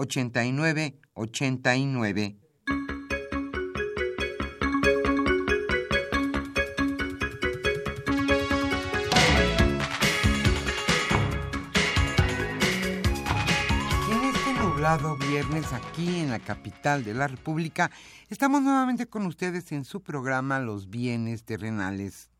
[0.00, 2.36] 89 89.
[14.08, 17.90] En este viernes aquí en la capital de la República,
[18.30, 22.30] estamos nuevamente con ustedes en su programa Los bienes terrenales.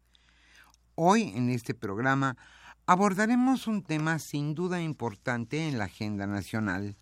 [0.94, 2.38] Hoy en este programa
[2.86, 6.96] abordaremos un tema sin duda importante en la agenda nacional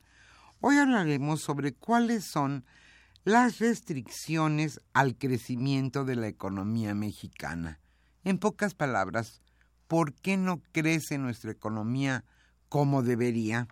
[0.61, 2.65] Hoy hablaremos sobre cuáles son
[3.23, 7.79] las restricciones al crecimiento de la economía mexicana.
[8.25, 9.41] En pocas palabras,
[9.87, 12.25] ¿por qué no crece nuestra economía
[12.69, 13.69] como debería?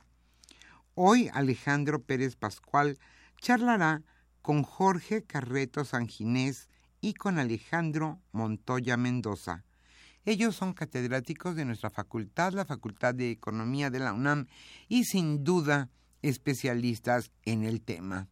[0.95, 3.01] Hoy Alejandro Pérez Pascual
[3.41, 4.05] charlará
[4.41, 6.69] con Jorge Carreto Sanginés
[7.01, 9.65] y con Alejandro Montoya Mendoza.
[10.25, 14.47] Ellos son catedráticos de nuestra facultad, la Facultad de Economía de la UNAM,
[14.89, 15.91] y sin duda
[16.23, 18.29] especialistas en el tema.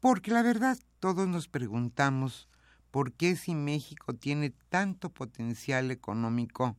[0.00, 2.48] Porque la verdad todos nos preguntamos
[2.90, 6.76] por qué si México tiene tanto potencial económico,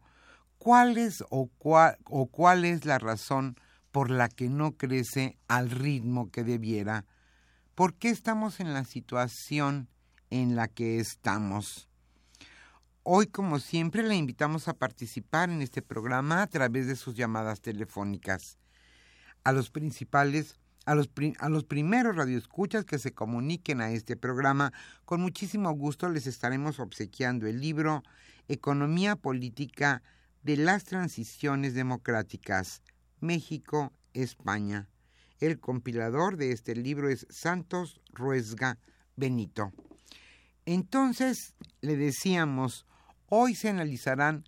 [0.58, 3.56] cuál es o cuál, o cuál es la razón
[3.92, 7.06] por la que no crece al ritmo que debiera.
[7.76, 9.88] ¿Por qué estamos en la situación
[10.30, 11.88] en la que estamos?
[13.04, 17.62] Hoy, como siempre, le invitamos a participar en este programa a través de sus llamadas
[17.62, 18.60] telefónicas
[19.44, 20.56] a los principales
[20.86, 24.74] a los, a los, primeros radioescuchas que se comuniquen a este programa.
[25.06, 28.02] Con muchísimo gusto les estaremos obsequiando el libro
[28.48, 30.02] Economía Política
[30.42, 32.82] de las Transiciones Democráticas,
[33.20, 34.90] México, España.
[35.40, 38.80] El compilador de este libro es Santos Ruesga
[39.16, 39.72] Benito.
[40.66, 42.86] Entonces, le decíamos,
[43.28, 44.46] hoy se analizarán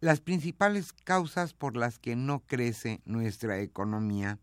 [0.00, 4.38] las principales causas por las que no crece nuestra economía.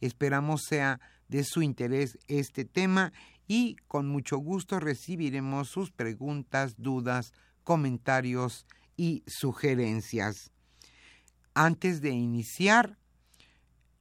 [0.00, 3.12] Esperamos sea de su interés este tema
[3.46, 8.66] y con mucho gusto recibiremos sus preguntas, dudas, comentarios
[8.96, 10.50] y sugerencias.
[11.54, 12.98] Antes de iniciar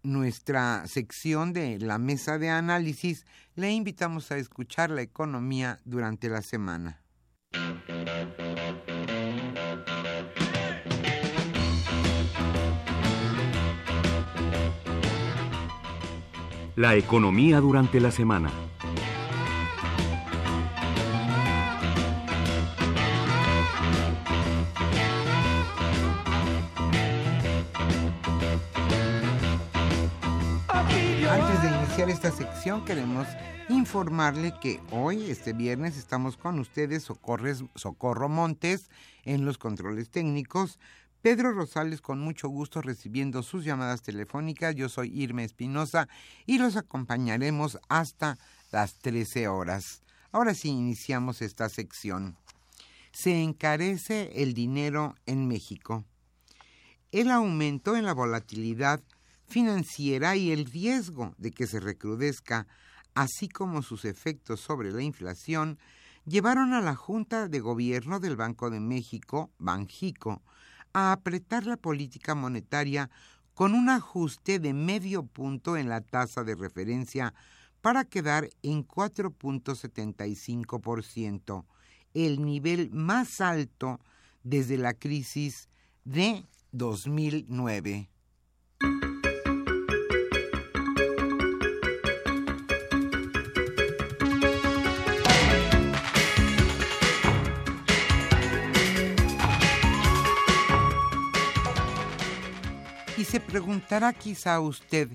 [0.04, 6.42] nuestra sección de la mesa de análisis, le invitamos a escuchar la economía durante la
[6.42, 7.03] semana.
[16.76, 18.50] La economía durante la semana.
[31.30, 33.28] Antes de iniciar esta sección queremos
[33.70, 38.90] informarle que hoy, este viernes, estamos con ustedes Socorro Montes
[39.26, 40.80] en los controles técnicos,
[41.24, 44.76] Pedro Rosales con mucho gusto recibiendo sus llamadas telefónicas.
[44.76, 46.10] Yo soy Irma Espinosa
[46.46, 48.38] y los acompañaremos hasta
[48.74, 50.02] las 13 horas.
[50.34, 52.36] Ahora sí iniciamos esta sección.
[53.14, 56.04] Se encarece el dinero en México.
[57.14, 59.02] El aumento en la volatilidad
[59.48, 62.68] financiera y el riesgo de que se recrudezca,
[63.16, 65.80] así como sus efectos sobre la inflación,
[66.26, 70.42] llevaron a la Junta de Gobierno del Banco de México, Banjico,
[70.94, 73.10] a apretar la política monetaria
[73.54, 77.34] con un ajuste de medio punto en la tasa de referencia
[77.82, 81.66] para quedar en 4.75%,
[82.14, 84.00] el nivel más alto
[84.44, 85.68] desde la crisis
[86.06, 88.10] de 2009.
[103.34, 105.10] Se preguntará quizá usted,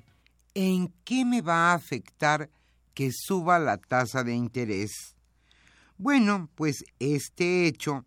[0.53, 2.51] ¿en qué me va a afectar
[2.93, 5.15] que suba la tasa de interés?
[5.99, 8.05] Bueno, pues este hecho,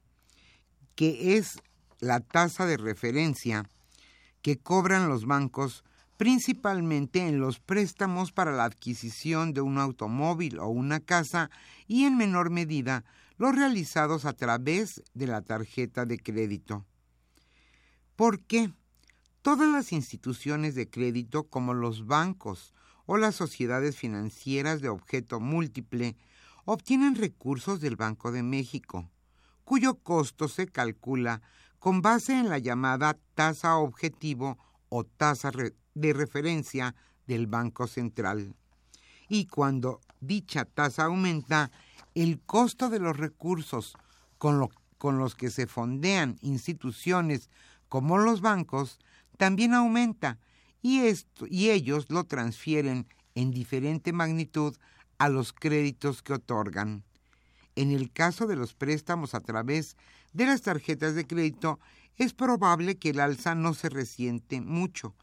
[0.95, 1.61] que es
[2.01, 3.63] la tasa de referencia
[4.41, 5.85] que cobran los bancos
[6.17, 11.49] principalmente en los préstamos para la adquisición de un automóvil o una casa
[11.87, 13.05] y en menor medida
[13.37, 16.85] los realizados a través de la tarjeta de crédito.
[18.17, 18.73] ¿Por qué?
[19.41, 22.75] Todas las instituciones de crédito como los bancos
[23.07, 26.15] o las sociedades financieras de objeto múltiple
[26.65, 29.09] obtienen recursos del Banco de México,
[29.63, 31.41] cuyo costo se calcula
[31.79, 34.59] con base en la llamada tasa objetivo
[34.89, 35.51] o tasa
[35.95, 36.93] de referencia
[37.25, 38.53] del Banco Central.
[39.27, 41.71] Y cuando dicha tasa aumenta,
[42.13, 43.97] el costo de los recursos
[44.37, 47.49] con, con los que se fondean instituciones
[47.89, 48.99] como los bancos
[49.41, 50.37] también aumenta
[50.83, 54.77] y, esto, y ellos lo transfieren en diferente magnitud
[55.17, 57.03] a los créditos que otorgan.
[57.75, 59.97] En el caso de los préstamos a través
[60.31, 61.79] de las tarjetas de crédito,
[62.17, 65.15] es probable que el alza no se resiente mucho.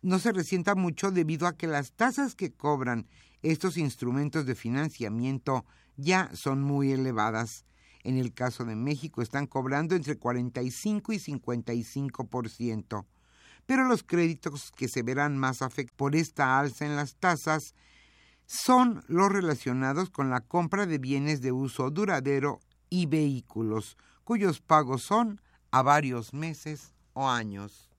[0.00, 3.08] No se resienta mucho debido a que las tasas que cobran
[3.42, 5.66] estos instrumentos de financiamiento
[5.96, 7.64] ya son muy elevadas.
[8.04, 13.08] En el caso de México están cobrando entre 45 y 55 por ciento
[13.66, 17.74] pero los créditos que se verán más afectados por esta alza en las tasas
[18.46, 25.02] son los relacionados con la compra de bienes de uso duradero y vehículos, cuyos pagos
[25.02, 25.40] son
[25.72, 27.90] a varios meses o años.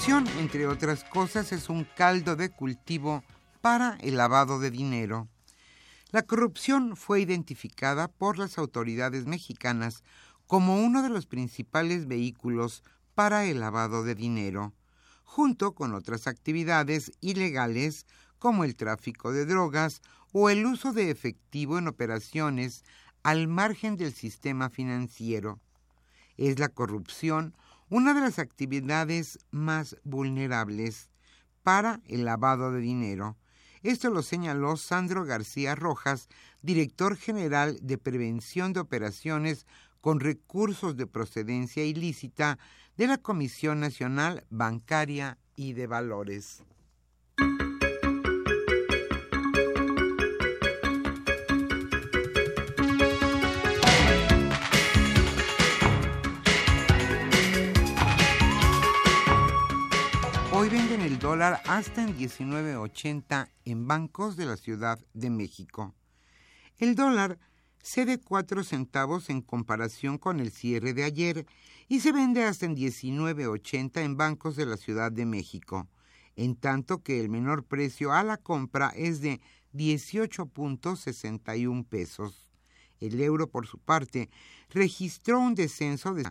[0.00, 3.22] Corrupción, entre otras cosas, es un caldo de cultivo
[3.60, 5.28] para el lavado de dinero.
[6.10, 10.02] La corrupción fue identificada por las autoridades mexicanas
[10.46, 12.82] como uno de los principales vehículos
[13.14, 14.72] para el lavado de dinero,
[15.24, 18.06] junto con otras actividades ilegales
[18.38, 20.00] como el tráfico de drogas
[20.32, 22.84] o el uso de efectivo en operaciones
[23.22, 25.60] al margen del sistema financiero.
[26.38, 27.54] Es la corrupción
[27.90, 31.10] una de las actividades más vulnerables
[31.64, 33.36] para el lavado de dinero.
[33.82, 36.28] Esto lo señaló Sandro García Rojas,
[36.62, 39.66] director general de Prevención de Operaciones
[40.00, 42.60] con Recursos de Procedencia Ilícita
[42.96, 46.62] de la Comisión Nacional Bancaria y de Valores.
[61.20, 65.94] Dólar hasta en 19.80 en bancos de la Ciudad de México.
[66.78, 67.38] El dólar
[67.82, 71.44] cede 4 centavos en comparación con el cierre de ayer
[71.88, 75.90] y se vende hasta en 19.80 en bancos de la Ciudad de México,
[76.36, 79.42] en tanto que el menor precio a la compra es de
[79.74, 82.50] 18.61 pesos.
[82.98, 84.30] El euro, por su parte,
[84.70, 86.24] registró un descenso de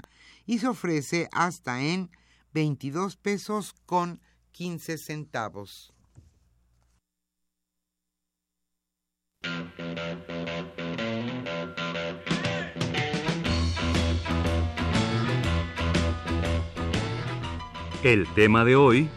[0.47, 2.09] y se ofrece hasta en
[2.53, 4.19] 22 pesos con
[4.59, 5.93] 15 centavos.
[18.03, 19.09] El tema de hoy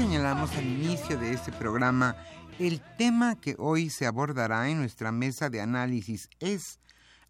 [0.00, 2.16] al inicio de este programa,
[2.58, 6.80] el tema que hoy se abordará en nuestra mesa de análisis es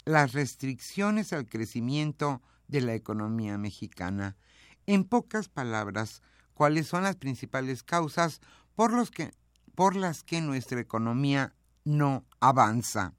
[0.05, 4.37] las restricciones al crecimiento de la economía mexicana.
[4.87, 6.23] En pocas palabras,
[6.55, 8.41] cuáles son las principales causas
[8.77, 9.33] por, los que,
[9.75, 11.53] por las que nuestra economía
[11.85, 13.15] no avanza.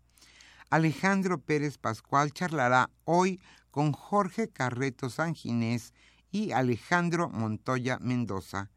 [0.70, 5.94] Alejandro Pérez Pascual charlará hoy con Jorge Carreto Sanginés
[6.32, 8.70] y Alejandro Montoya Mendoza.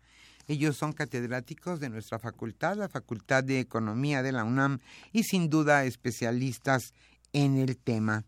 [0.46, 4.80] Ellos son catedráticos de nuestra facultad, la Facultad de Economía de la UNAM,
[5.12, 6.92] y sin duda especialistas
[7.32, 8.24] en el tema.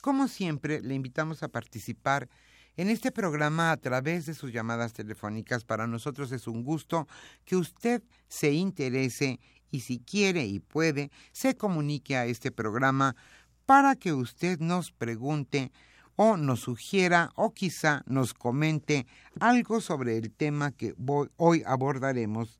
[0.00, 2.28] Como siempre, le invitamos a participar
[2.76, 5.64] en este programa a través de sus llamadas telefónicas.
[5.64, 7.08] Para nosotros es un gusto
[7.44, 13.16] que usted se interese y si quiere y puede, se comunique a este programa
[13.64, 15.72] para que usted nos pregunte
[16.16, 19.06] o nos sugiera o quizá nos comente
[19.38, 20.94] algo sobre el tema que
[21.36, 22.58] hoy abordaremos,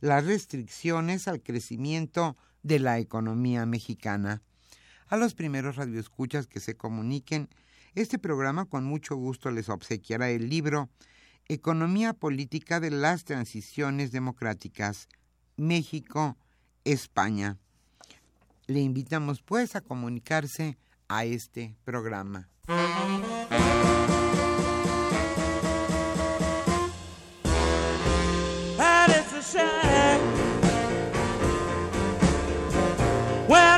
[0.00, 4.42] las restricciones al crecimiento de la economía mexicana.
[5.08, 7.48] A los primeros radioescuchas que se comuniquen,
[7.94, 10.90] este programa con mucho gusto les obsequiará el libro
[11.48, 15.08] Economía Política de las Transiciones Democráticas,
[15.56, 16.36] México,
[16.84, 17.56] España.
[18.66, 20.76] Le invitamos pues a comunicarse
[21.08, 22.50] a este programa.
[22.68, 22.76] When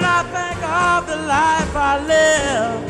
[0.04, 2.89] I think of the life I live.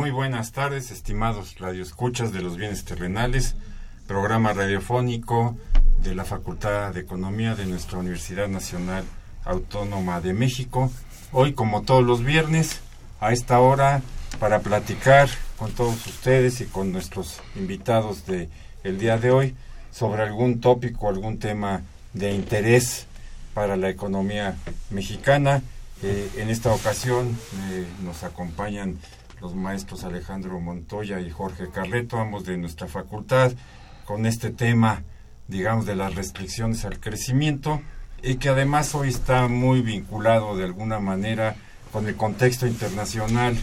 [0.00, 3.54] Muy buenas tardes, estimados radioescuchas de los bienes terrenales,
[4.06, 5.58] programa radiofónico
[6.02, 9.04] de la Facultad de Economía de nuestra Universidad Nacional
[9.44, 10.90] Autónoma de México.
[11.32, 12.80] Hoy, como todos los viernes,
[13.20, 14.00] a esta hora,
[14.38, 15.28] para platicar
[15.58, 18.48] con todos ustedes y con nuestros invitados de
[18.84, 19.54] el día de hoy
[19.90, 21.82] sobre algún tópico, algún tema
[22.14, 23.06] de interés
[23.52, 24.56] para la economía
[24.88, 25.62] mexicana.
[26.02, 27.36] Eh, en esta ocasión
[27.68, 28.96] eh, nos acompañan
[29.40, 33.52] los maestros Alejandro Montoya y Jorge Carreto, ambos de nuestra facultad,
[34.04, 35.02] con este tema,
[35.48, 37.80] digamos, de las restricciones al crecimiento,
[38.22, 41.56] y que además hoy está muy vinculado de alguna manera
[41.92, 43.56] con el contexto internacional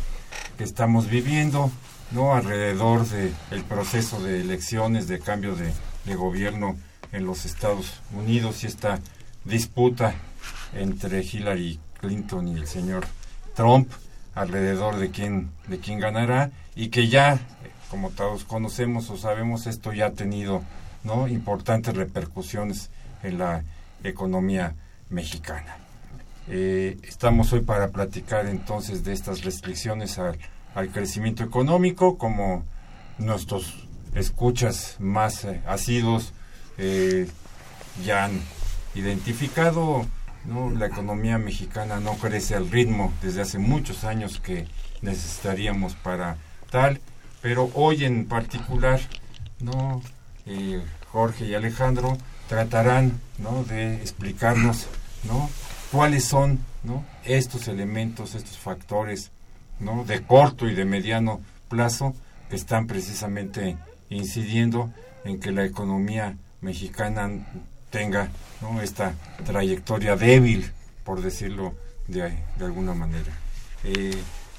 [0.58, 1.72] que estamos viviendo,
[2.12, 2.34] ¿no?
[2.34, 6.76] Alrededor del el proceso de elecciones, de cambio de gobierno
[7.12, 9.00] en los Estados Unidos y esta
[9.46, 10.16] disputa
[10.74, 13.06] entre Hillary Clinton y el señor
[13.56, 13.90] Trump
[14.38, 17.40] alrededor de quién, de quién ganará y que ya,
[17.90, 20.62] como todos conocemos o sabemos, esto ya ha tenido
[21.04, 21.28] ¿no?
[21.28, 22.92] importantes repercusiones
[23.24, 23.64] en la
[24.04, 24.76] economía
[25.10, 25.78] mexicana.
[26.50, 30.38] Eh, estamos hoy para platicar entonces de estas restricciones al,
[30.94, 32.64] crecimiento económico, como
[33.18, 36.34] nuestros escuchas más eh, asidos
[36.78, 37.28] eh,
[38.06, 38.40] ya han
[38.94, 40.06] identificado
[40.48, 40.72] ¿no?
[40.72, 44.66] La economía mexicana no crece al ritmo desde hace muchos años que
[45.02, 46.38] necesitaríamos para
[46.72, 47.00] tal,
[47.42, 49.00] pero hoy en particular,
[49.60, 50.02] ¿no?
[50.46, 53.64] Eh, Jorge y Alejandro tratarán ¿no?
[53.64, 54.88] de explicarnos
[55.24, 55.50] ¿no?
[55.92, 57.06] cuáles son ¿no?
[57.24, 59.32] estos elementos, estos factores
[59.80, 60.04] ¿no?
[60.06, 62.14] de corto y de mediano plazo
[62.50, 63.78] que están precisamente
[64.10, 64.92] incidiendo
[65.26, 67.30] en que la economía mexicana
[67.90, 68.30] tenga
[68.82, 69.14] esta
[69.46, 70.72] trayectoria débil,
[71.04, 71.76] por decirlo
[72.08, 73.32] de, alguna manera.
[73.84, 74.18] Eh,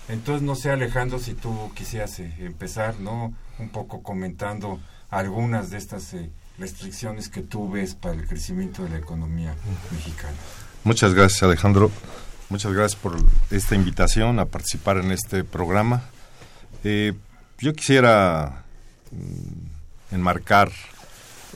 [0.09, 3.35] entonces, no sé, Alejandro, si tú quisieras eh, empezar, ¿no?
[3.59, 4.81] Un poco comentando
[5.11, 9.55] algunas de estas eh, restricciones que tú ves para el crecimiento de la economía
[9.91, 10.37] mexicana.
[10.85, 11.91] Muchas gracias, Alejandro.
[12.49, 13.17] Muchas gracias por
[13.51, 16.05] esta invitación a participar en este programa.
[17.61, 18.65] Yo quisiera
[19.11, 20.71] mm, enmarcar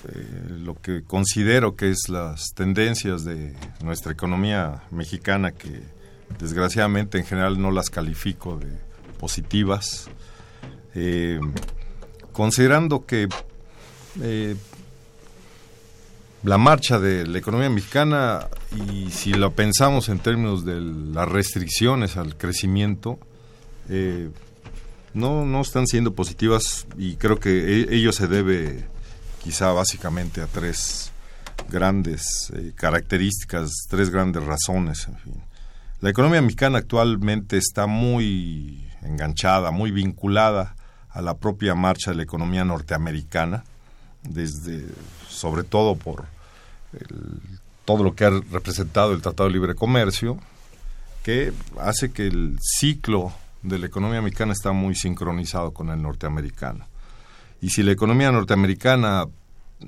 [0.09, 5.81] eh, lo que considero que es las tendencias de nuestra economía mexicana que
[6.39, 8.69] desgraciadamente en general no las califico de
[9.19, 10.09] positivas,
[10.95, 11.39] eh,
[12.33, 13.29] considerando que
[16.43, 18.49] la marcha de la economía mexicana
[18.91, 23.19] y si lo pensamos en términos de las restricciones al crecimiento,
[23.89, 24.31] eh,
[25.15, 28.85] no, no están siendo positivas y creo que e, ello se debe
[29.43, 31.13] quizá básicamente a tres
[31.69, 35.09] grandes eh, características, tres grandes razones.
[35.09, 35.43] En fin.
[36.01, 40.75] La economía mexicana actualmente está muy enganchada, muy vinculada
[41.11, 43.65] a la propia marcha de la economía norteamericana,
[44.23, 44.85] desde
[45.29, 46.25] sobre todo por
[47.85, 50.39] todo lo que ha representado el Tratado de Libre Comercio,
[51.23, 53.33] que hace que el ciclo
[53.63, 56.87] de la economía mexicana está muy sincronizado con el norteamericano.
[57.63, 59.25] Y si la economía norteamericana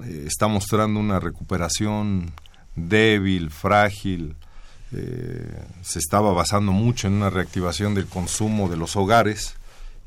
[0.04, 2.33] eh, está mostrando una recuperación
[2.76, 4.37] débil, frágil,
[4.93, 9.57] eh, se estaba basando mucho en una reactivación del consumo de los hogares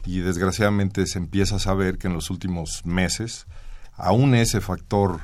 [0.05, 3.45] y desgraciadamente se empieza a saber que en los últimos meses
[3.97, 5.19] aún ese factor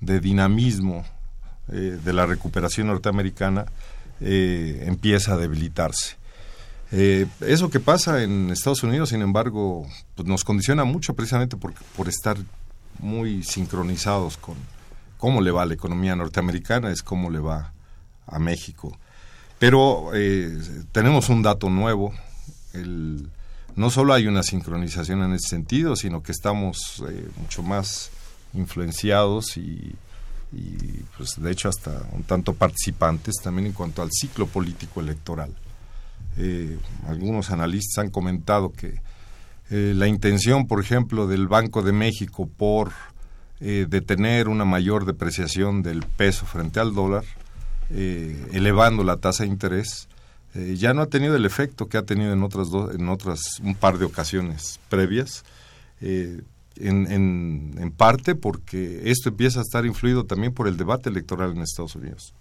[0.00, 1.06] de dinamismo
[1.72, 3.66] eh, de la recuperación norteamericana
[4.20, 6.16] empieza a debilitarse.
[6.92, 11.74] Eh, eso que pasa en Estados Unidos, sin embargo, pues nos condiciona mucho precisamente por,
[12.08, 12.36] estar
[13.00, 14.54] muy sincronizados con
[15.18, 17.72] cómo le va a la economía norteamericana, es cómo le va
[18.26, 18.96] a México.
[19.58, 20.10] Pero
[20.92, 22.12] tenemos un dato nuevo,
[23.74, 27.02] no solo hay una sincronización en ese sentido, sino que estamos
[27.40, 28.10] mucho más
[28.52, 29.94] influenciados y,
[31.16, 35.54] pues de hecho hasta un tanto participantes también en cuanto al ciclo político electoral.
[36.38, 39.00] Eh, algunos analistas han comentado que
[39.70, 42.92] eh, la intención, por ejemplo, del Banco de México por
[43.60, 47.24] eh, detener una mayor depreciación del peso frente al dólar,
[47.88, 50.08] elevando la tasa de interés,
[50.54, 53.98] ya no ha tenido el efecto que ha tenido en otras en otras un par
[53.98, 55.44] de ocasiones previas
[56.80, 61.94] en, parte porque esto empieza a estar influido también por el debate electoral en Estados
[61.94, 62.34] Unidos.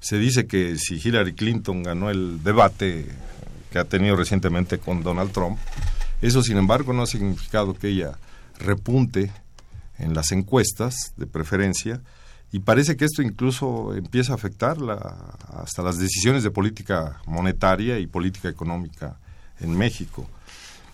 [0.00, 3.06] Se dice que si Hillary Clinton ganó el debate
[3.70, 5.58] que ha tenido recientemente con Donald Trump,
[6.22, 8.18] eso sin embargo no ha significado que ella
[8.58, 9.30] repunte
[9.98, 12.00] en las encuestas de preferencia
[12.52, 14.76] y parece que esto incluso empieza a afectar
[15.48, 19.18] hasta las decisiones de política monetaria y política económica
[19.60, 20.28] en México.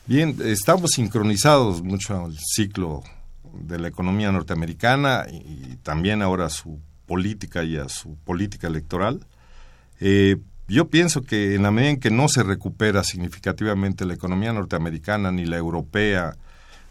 [0.06, 3.02] Bien, estamos sincronizados mucho al ciclo
[3.54, 9.24] de la economía norteamericana y, también ahora su política y a su política electoral.
[10.00, 10.36] Eh,
[10.68, 15.30] yo pienso que en la medida en que no se recupera significativamente la economía norteamericana,
[15.30, 16.36] ni la europea,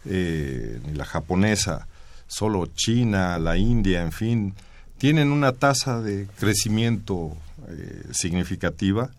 [0.06, 1.86] eh, ni la japonesa,
[2.26, 4.54] solo China, la India, en fin,
[4.98, 7.36] tienen una tasa de crecimiento
[7.68, 9.10] eh, significativa,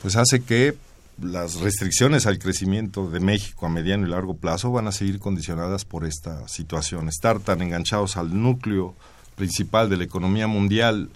[0.00, 0.76] pues hace que
[1.20, 5.84] las restricciones al crecimiento de México a mediano y largo plazo van a seguir condicionadas
[5.84, 7.08] por esta situación.
[7.08, 8.94] Estar tan enganchados al núcleo
[9.38, 11.08] principal de la economía mundial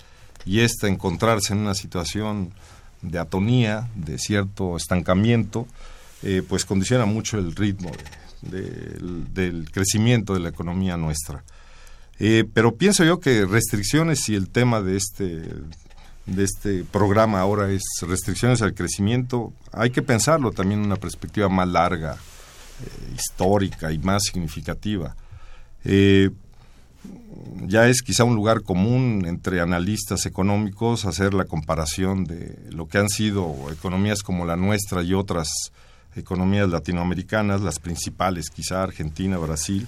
[0.47, 2.53] y esta encontrarse en una situación
[3.03, 5.67] de atonía, de cierto estancamiento,
[6.23, 7.91] eh, pues condiciona mucho el ritmo
[8.41, 11.45] del crecimiento de la economía nuestra.
[12.19, 15.43] Eh, pero pienso yo que restricciones y el tema de este
[16.27, 21.49] de este programa ahora es restricciones al crecimiento, hay que pensarlo también en una perspectiva
[21.49, 25.17] más larga, eh, histórica y más significativa.
[27.05, 32.87] Eh, ya es quizá un lugar común entre analistas económicos hacer la comparación de lo
[32.88, 35.49] que han sido economías como la nuestra y otras
[36.17, 39.87] economías latinoamericanas, las principales, quizá Argentina, Brasil,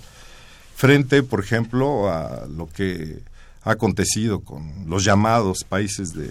[0.75, 3.21] frente, por ejemplo, a lo que
[3.63, 6.31] ha acontecido con los llamados países de,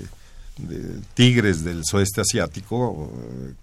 [1.16, 3.12] tigres del sudeste asiático,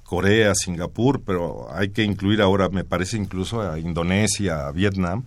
[0.02, 5.22] Corea, Singapur, pero hay que incluir ahora, me parece, incluso a Indonesia, a Vietnam.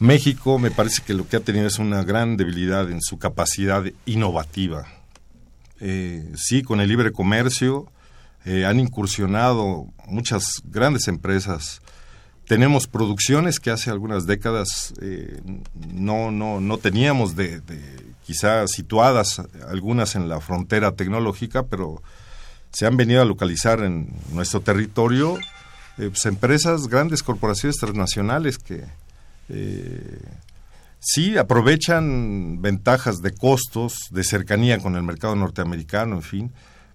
[0.00, 3.84] México me parece que lo que ha tenido es una gran debilidad en su capacidad
[4.06, 4.86] innovativa.
[5.78, 7.86] Eh, sí, con el libre comercio
[8.46, 11.80] eh, han incursionado muchas grandes empresas
[12.46, 15.40] tenemos producciones que hace algunas décadas eh,
[15.94, 17.62] no, no, no teníamos de,
[18.26, 22.02] quizá situadas algunas en la frontera tecnológica, pero
[22.72, 25.38] se han venido a localizar en nuestro territorio
[25.96, 28.84] pues, empresas, grandes corporaciones transnacionales que
[29.50, 30.20] eh,
[31.00, 36.52] sí aprovechan ventajas de costos, de cercanía con el mercado norteamericano, en fin,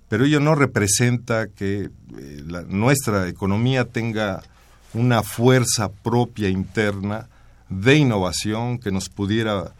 [0.08, 4.44] pero ello no representa que eh, nuestra economía tenga
[4.94, 7.28] una fuerza propia interna
[7.70, 9.74] de innovación que nos pudiera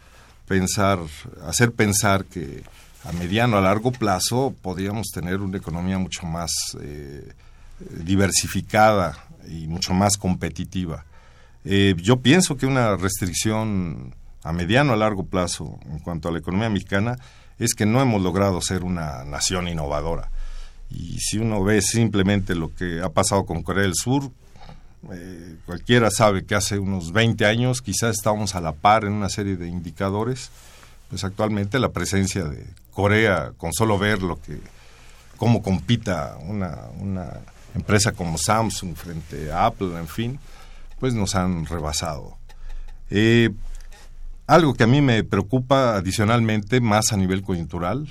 [0.46, 0.98] pensar,
[1.46, 2.62] hacer pensar que
[3.04, 7.32] a mediano a largo plazo podríamos tener una economía mucho más eh,
[8.04, 9.16] diversificada
[9.48, 11.04] y mucho más competitiva.
[11.68, 16.38] Eh, yo pienso que una restricción a mediano a largo plazo en cuanto a la
[16.38, 17.18] economía mexicana
[17.58, 20.30] es que no hemos logrado ser una nación innovadora.
[20.90, 24.30] Y si uno ve simplemente lo que ha pasado con Corea del Sur,
[25.12, 29.28] eh, cualquiera sabe que hace unos 20 años quizás estábamos a la par en una
[29.28, 30.50] serie de indicadores,
[31.08, 34.60] pues actualmente la presencia de Corea, con solo ver lo que,
[35.36, 37.40] cómo compita una, una
[37.74, 40.38] empresa como Samsung frente a Apple, en fin,
[40.98, 42.36] pues nos han rebasado.
[43.10, 43.50] Eh,
[44.46, 48.08] algo que a mí me preocupa adicionalmente, más a nivel coyuntural,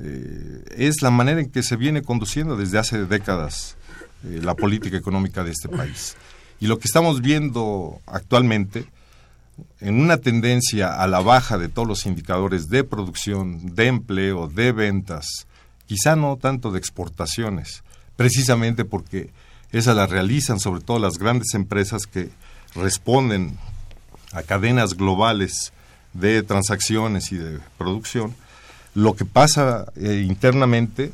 [0.00, 3.76] eh, es la manera en que se viene conduciendo desde hace décadas
[4.24, 6.16] eh, la política económica de este país.
[6.60, 8.86] Y lo que estamos viendo actualmente,
[9.80, 14.72] en una tendencia a la baja de todos los indicadores de producción, de empleo, de
[14.72, 15.46] ventas,
[15.86, 17.82] quizá no tanto de exportaciones,
[18.16, 19.30] precisamente porque
[19.74, 22.30] esas las realizan sobre todo las grandes empresas que
[22.76, 23.58] responden
[24.32, 25.72] a cadenas globales
[26.12, 28.36] de transacciones y de producción,
[28.94, 31.12] lo que pasa eh, internamente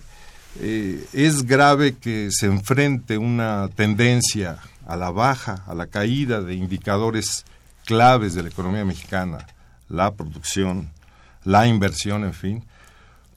[0.61, 6.55] eh, es grave que se enfrente una tendencia a la baja, a la caída de
[6.55, 7.47] indicadores
[7.87, 9.47] claves de la economía mexicana,
[9.89, 10.91] la producción,
[11.45, 12.65] la inversión, en fin,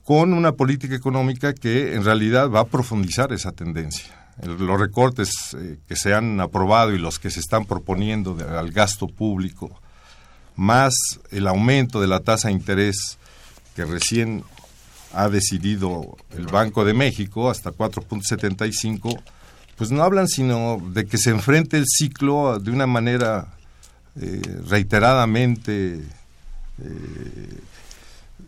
[0.03, 4.22] con una política económica que en realidad va a profundizar esa tendencia.
[4.41, 9.07] Los recortes eh, que se han aprobado y los que se están proponiendo al gasto
[9.07, 9.79] público,
[10.55, 10.93] más
[11.31, 13.17] el aumento de la tasa de interés
[13.75, 14.43] que recién
[15.13, 19.21] ha decidido el Banco de México hasta 4.75,
[19.77, 23.53] pues no hablan sino de que se enfrente el ciclo de una manera
[24.19, 26.01] eh, reiteradamente
[26.79, 27.59] eh,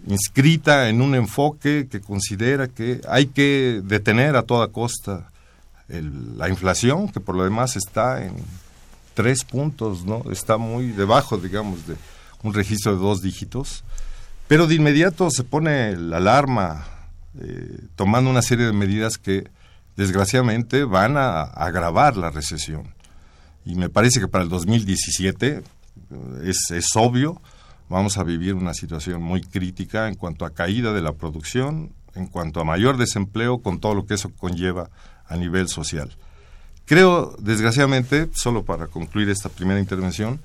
[0.08, 5.32] inscrita en un enfoque que considera que hay que detener a toda costa
[5.88, 8.36] la inflación, que por lo demás está en
[9.14, 10.24] tres puntos, ¿no?
[10.32, 11.96] Está muy debajo, digamos, de
[12.44, 13.84] un registro de dos dígitos.
[14.48, 16.86] Pero de inmediato se pone la alarma,
[17.40, 19.50] eh, tomando una serie de medidas que
[19.96, 22.94] desgraciadamente van a, agravar la recesión.
[23.66, 25.64] Y me parece que para el 2017 eh,
[26.44, 27.42] es, es obvio,
[27.90, 32.28] vamos a vivir una situación muy crítica en cuanto a caída de la producción, en
[32.28, 34.90] cuanto a mayor desempleo, con todo lo que eso conlleva
[35.28, 36.16] a nivel social.
[36.86, 40.40] Creo, desgraciadamente, solo para concluir esta primera intervención,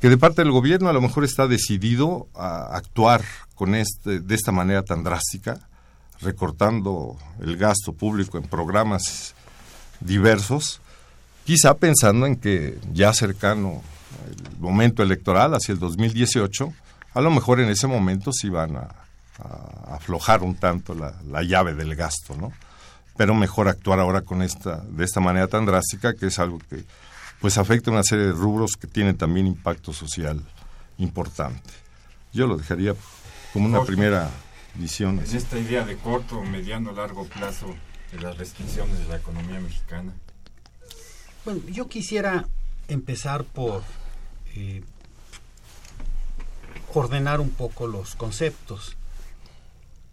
[0.00, 3.22] que de parte del gobierno a lo mejor está decidido a actuar
[3.54, 5.60] con este, de esta manera tan drástica,
[6.20, 9.34] recortando el gasto público en programas
[10.00, 10.80] diversos,
[11.44, 13.82] quizá pensando en que ya cercano
[14.26, 16.72] el momento electoral, hacia el 2018,
[17.14, 18.88] a lo mejor en ese momento sí van a,
[19.88, 22.52] aflojar un tanto la, la, llave del gasto, ¿no?
[23.16, 26.84] Pero mejor actuar ahora con esta, de esta manera tan drástica, que es algo que
[27.40, 30.40] pues afecta una serie de rubros que tienen también impacto social
[30.98, 31.70] importante.
[32.32, 32.94] Yo lo dejaría
[33.52, 34.30] como una primera
[34.74, 35.18] visión.
[35.18, 37.66] En esta idea de corto, mediano, largo plazo
[38.12, 40.12] de las restricciones de la economía mexicana.
[41.44, 42.46] Bueno, yo quisiera
[42.88, 43.82] empezar por
[44.54, 44.84] eh,
[46.94, 48.96] ordenar un poco los conceptos.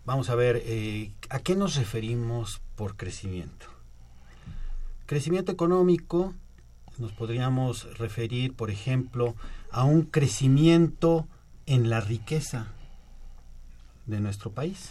[0.09, 3.67] Vamos a ver, eh, ¿a qué nos referimos por crecimiento?
[5.05, 6.33] Crecimiento económico
[6.97, 9.35] nos podríamos referir, por ejemplo,
[9.69, 11.27] a un crecimiento
[11.67, 12.65] en la riqueza
[14.07, 14.89] de nuestro país.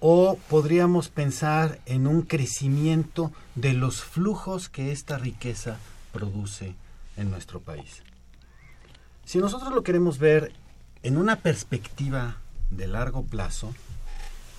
[0.00, 5.78] O podríamos pensar en un crecimiento de los flujos que esta riqueza
[6.12, 6.74] produce
[7.16, 8.02] en nuestro país.
[9.24, 10.52] Si nosotros lo queremos ver
[11.04, 12.38] en una perspectiva
[12.72, 13.72] de largo plazo,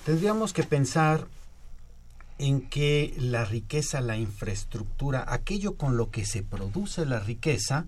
[0.04, 1.26] tendríamos que pensar
[2.38, 7.86] en que la riqueza, la infraestructura, aquello con lo que se produce la riqueza,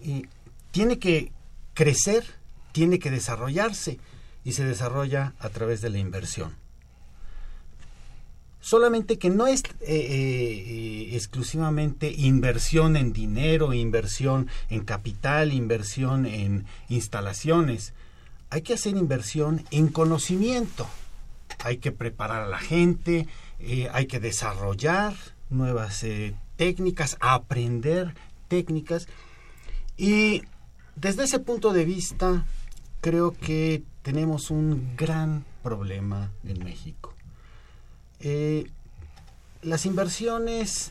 [0.00, 0.22] eh,
[0.70, 1.32] tiene que
[1.74, 2.24] crecer,
[2.72, 3.98] tiene que desarrollarse
[4.44, 6.56] y se desarrolla a través de la inversión.
[8.60, 16.66] solamente que no es eh, eh, exclusivamente inversión en dinero, inversión en capital, inversión en
[16.90, 17.94] instalaciones.
[18.50, 20.86] Hay que hacer inversión en conocimiento.
[21.64, 23.26] Hay que preparar a la gente,
[23.58, 25.14] eh, hay que desarrollar
[25.50, 26.04] nuevas
[26.56, 28.14] técnicas, aprender
[28.48, 29.08] técnicas.
[29.96, 30.42] Y
[30.96, 32.44] desde ese punto de vista,
[33.00, 37.14] creo que tenemos un gran problema en México.
[38.20, 38.70] Eh,
[39.62, 40.90] las inversiones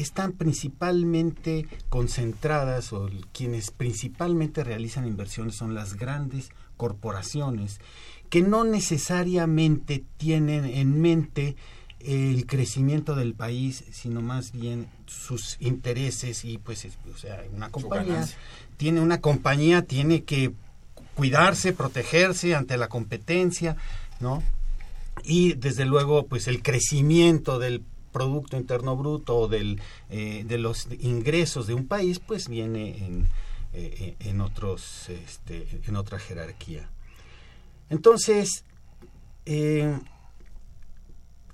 [0.00, 7.80] están principalmente concentradas o quienes principalmente realizan inversiones son las grandes corporaciones
[8.30, 11.56] que no necesariamente tienen en mente
[11.98, 18.26] el crecimiento del país, sino más bien sus intereses y pues o sea, una compañía
[18.78, 20.52] tiene una compañía tiene que
[21.14, 23.76] cuidarse, protegerse ante la competencia,
[24.20, 24.42] ¿no?
[25.22, 31.66] Y desde luego, pues el crecimiento del Producto Interno Bruto del, eh, de los ingresos
[31.66, 33.28] de un país, pues viene en,
[33.72, 36.88] eh, en, otros, este, en otra jerarquía.
[37.88, 38.64] Entonces,
[39.46, 39.98] eh,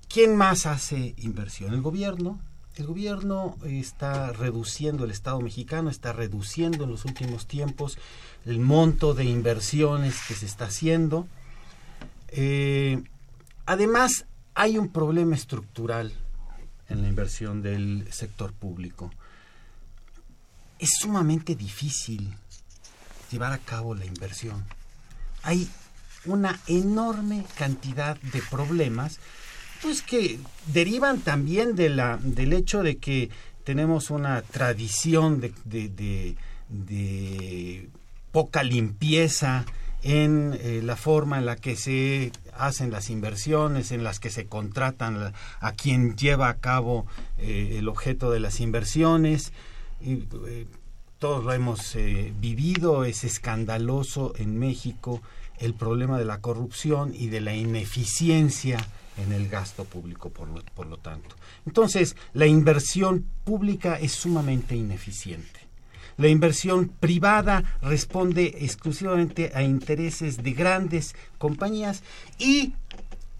[0.07, 1.73] ¿quién más hace inversión?
[1.73, 2.39] El gobierno.
[2.75, 7.97] El gobierno está reduciendo, el Estado mexicano está reduciendo en los últimos tiempos
[8.45, 11.27] el monto de inversiones que se está haciendo.
[12.29, 13.03] Eh,
[13.65, 16.13] además, hay un problema estructural
[16.89, 19.11] en la inversión del sector público.
[20.79, 22.33] Es sumamente difícil
[23.31, 24.65] llevar a cabo la inversión.
[25.43, 25.69] Hay
[26.25, 29.19] una enorme cantidad de problemas
[29.81, 33.29] pues que derivan también del hecho de que
[33.63, 36.35] tenemos una tradición de,
[36.69, 37.89] de
[38.31, 39.65] poca limpieza
[40.03, 44.47] en eh, la forma en la que se hacen las inversiones, en las que se
[44.47, 47.05] contratan a quien lleva a cabo
[47.37, 49.53] eh, el objeto de las inversiones.
[50.01, 50.65] Eh,
[51.19, 51.97] todos lo hemos
[52.39, 55.21] vivido, es escandaloso en México
[55.59, 58.77] el problema de la corrupción y de la ineficiencia
[59.17, 61.35] en el gasto público, por lo, por lo tanto.
[61.65, 65.56] Entonces, la inversión pública es sumamente ineficiente.
[66.17, 72.01] La inversión privada responde exclusivamente a intereses de grandes compañías
[72.39, 72.73] y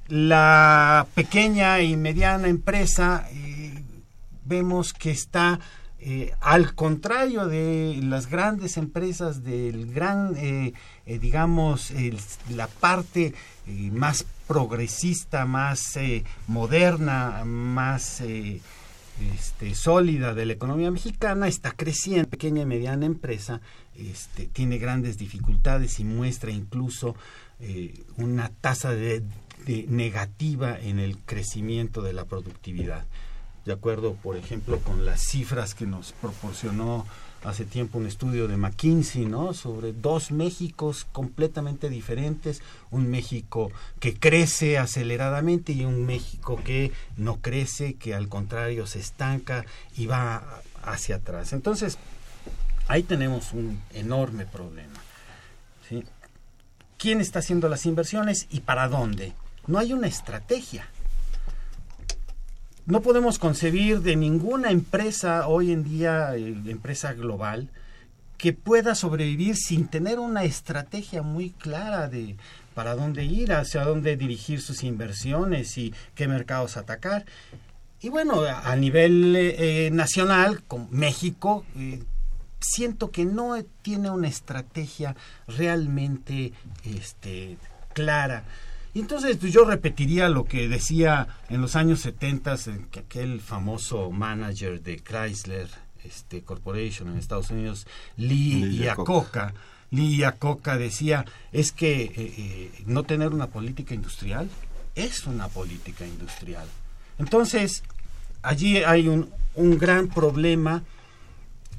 [0.07, 3.83] la pequeña y mediana empresa eh,
[4.45, 5.59] vemos que está
[5.99, 10.73] eh, al contrario de las grandes empresas del gran eh,
[11.05, 11.91] digamos
[12.51, 13.33] la parte
[13.91, 15.99] más progresista más
[16.47, 18.21] moderna más
[19.33, 22.29] este, sólida de la economía mexicana está creciendo.
[22.29, 23.61] Pequeña y mediana empresa
[23.95, 27.15] este, tiene grandes dificultades y muestra incluso
[27.59, 29.23] eh, una tasa de,
[29.87, 33.05] negativa en el crecimiento de la productividad.
[33.65, 37.05] De acuerdo, por ejemplo, con las cifras que nos proporcionó
[37.43, 39.53] hace tiempo un estudio de McKinsey, ¿no?
[39.53, 47.37] Sobre dos Méxicos completamente diferentes, un México que crece aceleradamente y un México que no
[47.37, 51.53] crece, que al contrario se estanca y va hacia atrás.
[51.53, 51.97] Entonces,
[52.87, 54.99] ahí tenemos un enorme problema.
[56.97, 59.33] ¿Quién está haciendo las inversiones y para dónde?
[59.67, 60.87] No hay una estrategia
[62.87, 67.69] no podemos concebir de ninguna empresa hoy en día, eh, empresa global,
[68.37, 72.37] que pueda sobrevivir sin tener una estrategia muy clara de
[72.73, 77.25] para dónde ir, hacia dónde dirigir sus inversiones y qué mercados atacar.
[77.99, 82.03] Y bueno, a nivel eh, nacional, con México, eh,
[82.61, 85.15] siento que no tiene una estrategia
[85.47, 86.53] realmente
[86.85, 87.57] este,
[87.93, 88.43] clara
[88.97, 92.55] y entonces pues, yo repetiría lo que decía en los años 70
[92.89, 95.69] que aquel famoso manager de Chrysler
[96.03, 99.53] este, Corporation en Estados Unidos, Lee, Iacocca,
[99.91, 104.49] Lee Iacocca decía, es que eh, eh, no tener una política industrial
[104.95, 106.67] es una política industrial.
[107.19, 107.83] Entonces,
[108.41, 110.81] allí hay un, un gran problema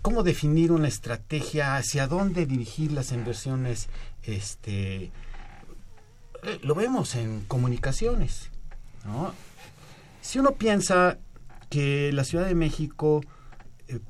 [0.03, 3.89] cómo definir una estrategia hacia dónde dirigir las inversiones
[4.23, 5.11] este
[6.43, 8.51] eh, lo vemos en comunicaciones.
[10.21, 11.19] Si uno piensa
[11.71, 13.23] que la Ciudad de México
[13.89, 14.01] eh,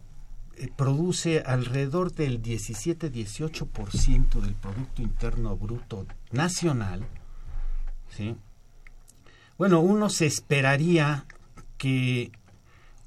[0.56, 7.06] eh, produce alrededor del 17-18% del Producto Interno Bruto Nacional,
[8.16, 8.36] ¿sí?
[9.56, 11.24] bueno, uno se esperaría
[11.76, 12.32] que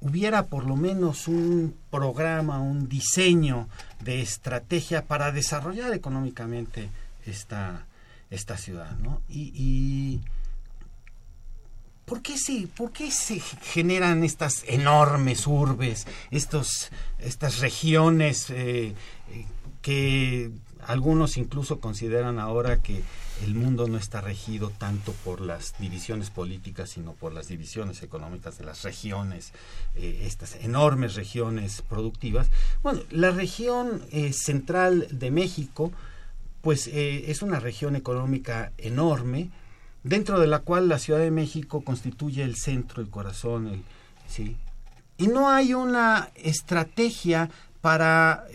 [0.00, 3.68] hubiera por lo menos un programa, un diseño
[4.00, 6.90] de estrategia para desarrollar económicamente
[7.24, 7.86] esta,
[8.32, 9.20] esta ciudad, ¿no?
[9.28, 10.20] Y,
[12.04, 18.94] ¿Por qué, se, ¿Por qué se generan estas enormes urbes, estos, estas regiones eh,
[19.80, 20.50] que
[20.86, 23.02] algunos incluso consideran ahora que
[23.44, 28.58] el mundo no está regido tanto por las divisiones políticas, sino por las divisiones económicas
[28.58, 29.52] de las regiones,
[29.96, 32.48] eh, estas enormes regiones productivas.
[32.82, 35.92] Bueno, la región eh, central de México,
[36.62, 39.50] pues eh, es una región económica enorme,
[40.02, 43.82] dentro de la cual la Ciudad de México constituye el centro, el corazón, el,
[44.26, 44.56] ¿sí?
[45.18, 48.46] Y no hay una estrategia para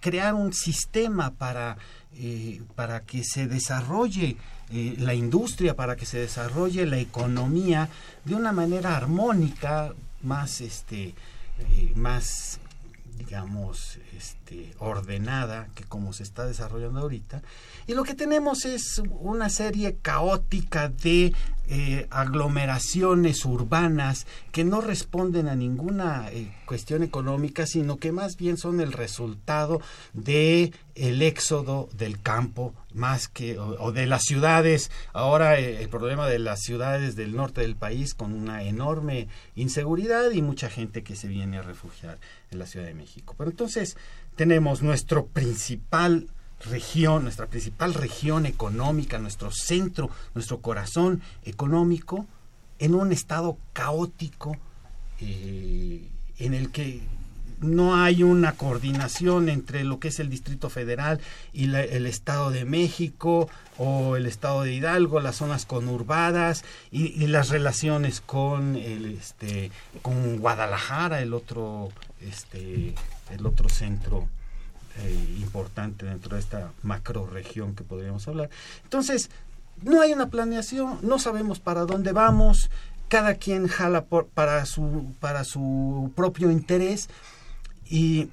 [0.00, 1.76] crear un sistema para
[2.18, 4.36] eh, para que se desarrolle
[4.70, 7.88] eh, la industria, para que se desarrolle la economía
[8.26, 11.14] de una manera armónica, más este,
[11.58, 12.60] eh, más
[13.16, 17.42] digamos, este, ordenada que como se está desarrollando ahorita.
[17.86, 21.34] Y lo que tenemos es una serie caótica de
[21.74, 28.58] eh, aglomeraciones urbanas que no responden a ninguna eh, cuestión económica, sino que más bien
[28.58, 29.80] son el resultado
[30.12, 34.90] de el éxodo del campo más que o, de las ciudades.
[35.14, 40.30] Ahora eh, el problema de las ciudades del norte del país con una enorme inseguridad
[40.30, 42.18] y mucha gente que se viene a refugiar
[42.50, 43.34] en la Ciudad de México.
[43.38, 43.96] Pero entonces
[44.36, 46.28] tenemos nuestro principal
[46.64, 52.26] región, nuestra principal región económica, nuestro centro, nuestro corazón económico,
[52.78, 54.56] en un estado caótico
[55.20, 57.00] eh, en el que
[57.60, 61.20] no hay una coordinación entre lo que es el Distrito Federal
[61.52, 63.48] y el Estado de México
[63.78, 69.70] o el Estado de Hidalgo, las zonas conurbadas y, las relaciones con el este
[70.02, 72.94] con Guadalajara, el otro este
[73.30, 74.28] el otro centro
[74.98, 78.50] eh, importante dentro de esta macro región que podríamos hablar.
[78.84, 79.30] Entonces,
[79.82, 82.70] no hay una planeación, no sabemos para dónde vamos,
[83.08, 87.08] cada quien jala por, para, su, para su propio interés
[87.88, 88.30] y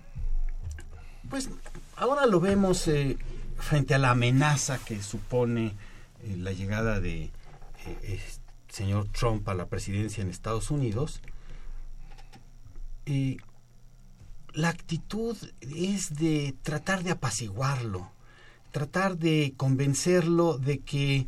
[1.29, 1.49] pues
[1.95, 3.17] ahora lo vemos eh,
[3.57, 5.73] frente a la amenaza que supone
[6.23, 7.31] eh, la llegada de
[8.69, 11.21] señor Trump a la presidencia en Estados Unidos.
[13.05, 13.39] Y
[14.53, 18.11] la actitud es de tratar de apaciguarlo,
[18.71, 21.27] tratar de convencerlo de que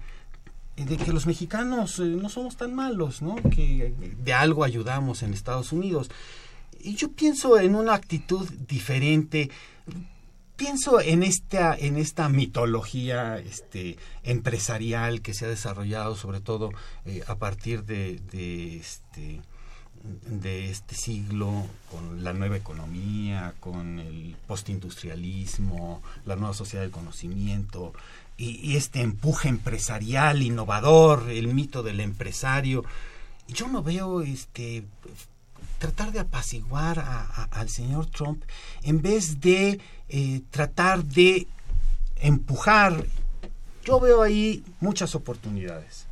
[0.75, 3.35] de que los mexicanos eh, no somos tan malos, ¿no?
[3.35, 6.09] Que de algo ayudamos en Estados Unidos.
[6.79, 9.51] Y yo pienso en una actitud diferente.
[10.55, 16.71] Pienso en esta en esta mitología este empresarial que se ha desarrollado sobre todo
[17.05, 19.41] eh, a partir de, de este
[20.03, 27.93] de este siglo, con la nueva economía, con el postindustrialismo, la nueva sociedad del conocimiento
[28.37, 32.83] y, este empuje empresarial innovador, el mito del empresario.
[33.47, 34.83] Yo no veo este
[35.77, 37.03] tratar de apaciguar
[37.49, 38.43] al señor Trump
[38.83, 41.47] en vez de eh, tratar de
[42.17, 43.05] empujar.
[43.83, 46.05] Yo veo ahí muchas oportunidades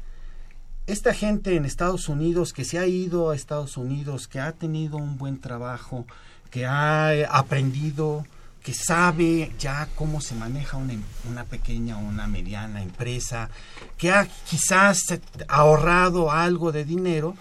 [0.89, 4.97] esta gente en Estados Unidos que se ha ido a Estados Unidos, que ha tenido
[4.97, 6.07] un buen trabajo,
[6.49, 8.25] que ha eh, aprendido,
[8.63, 10.95] que sabe ya cómo se maneja una,
[11.29, 13.51] una pequeña o una mediana empresa,
[13.97, 14.99] que ha quizás
[15.47, 17.35] ahorrado algo de dinero,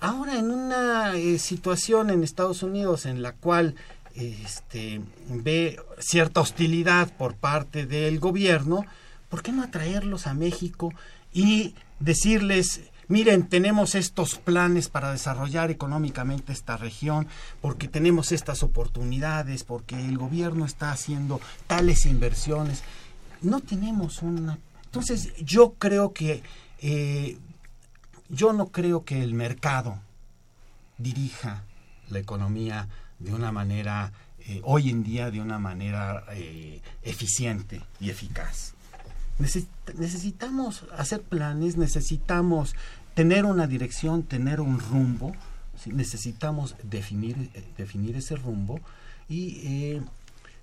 [0.00, 3.74] ahora en una eh, situación en Estados Unidos en la cual
[4.14, 8.86] este, ve cierta hostilidad por parte del gobierno,
[9.28, 10.92] ¿por qué no atraerlos a México
[11.32, 17.26] y decirles, miren, tenemos estos planes para desarrollar económicamente esta región,
[17.60, 22.82] porque tenemos estas oportunidades, porque el gobierno está haciendo tales inversiones.
[23.42, 24.58] No tenemos una...
[24.84, 26.42] Entonces, yo creo que...
[26.80, 27.38] Eh,
[28.28, 30.00] yo no creo que el mercado
[30.98, 31.62] dirija
[32.08, 32.88] la economía
[33.20, 38.75] de una manera, eh, hoy en día, de una manera eh, eficiente y eficaz
[39.38, 42.74] necesitamos hacer planes, necesitamos
[43.14, 45.32] tener una dirección, tener un rumbo,
[45.86, 48.80] necesitamos definir, eh, definir ese rumbo
[49.28, 50.02] y eh,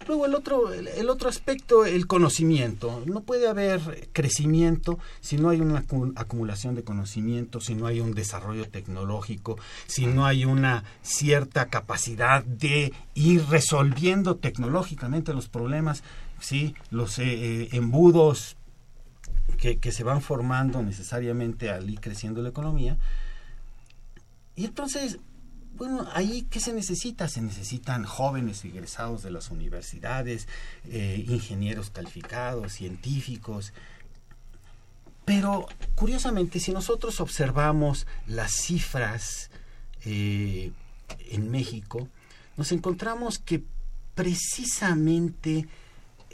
[0.08, 3.04] luego el otro, el otro aspecto, el conocimiento.
[3.06, 5.84] No puede haber crecimiento si no hay una
[6.16, 9.58] acumulación de conocimiento, si no hay un desarrollo tecnológico,
[9.88, 16.04] si no hay una cierta capacidad de ir resolviendo tecnológicamente los problemas,
[16.40, 16.76] ¿sí?
[16.92, 18.58] los eh, embudos
[19.72, 22.98] que, se van formando necesariamente al ir creciendo la economía.
[24.56, 25.20] Y entonces,
[25.76, 27.30] bueno, ahí ¿qué se necesita?
[27.30, 30.48] Se necesitan jóvenes egresados de las universidades,
[30.90, 33.72] eh, ingenieros calificados, científicos.
[35.24, 39.50] Pero curiosamente, si nosotros observamos las cifras
[40.04, 40.74] eh,
[41.30, 42.10] en México,
[42.58, 43.64] nos encontramos que
[44.14, 45.68] precisamente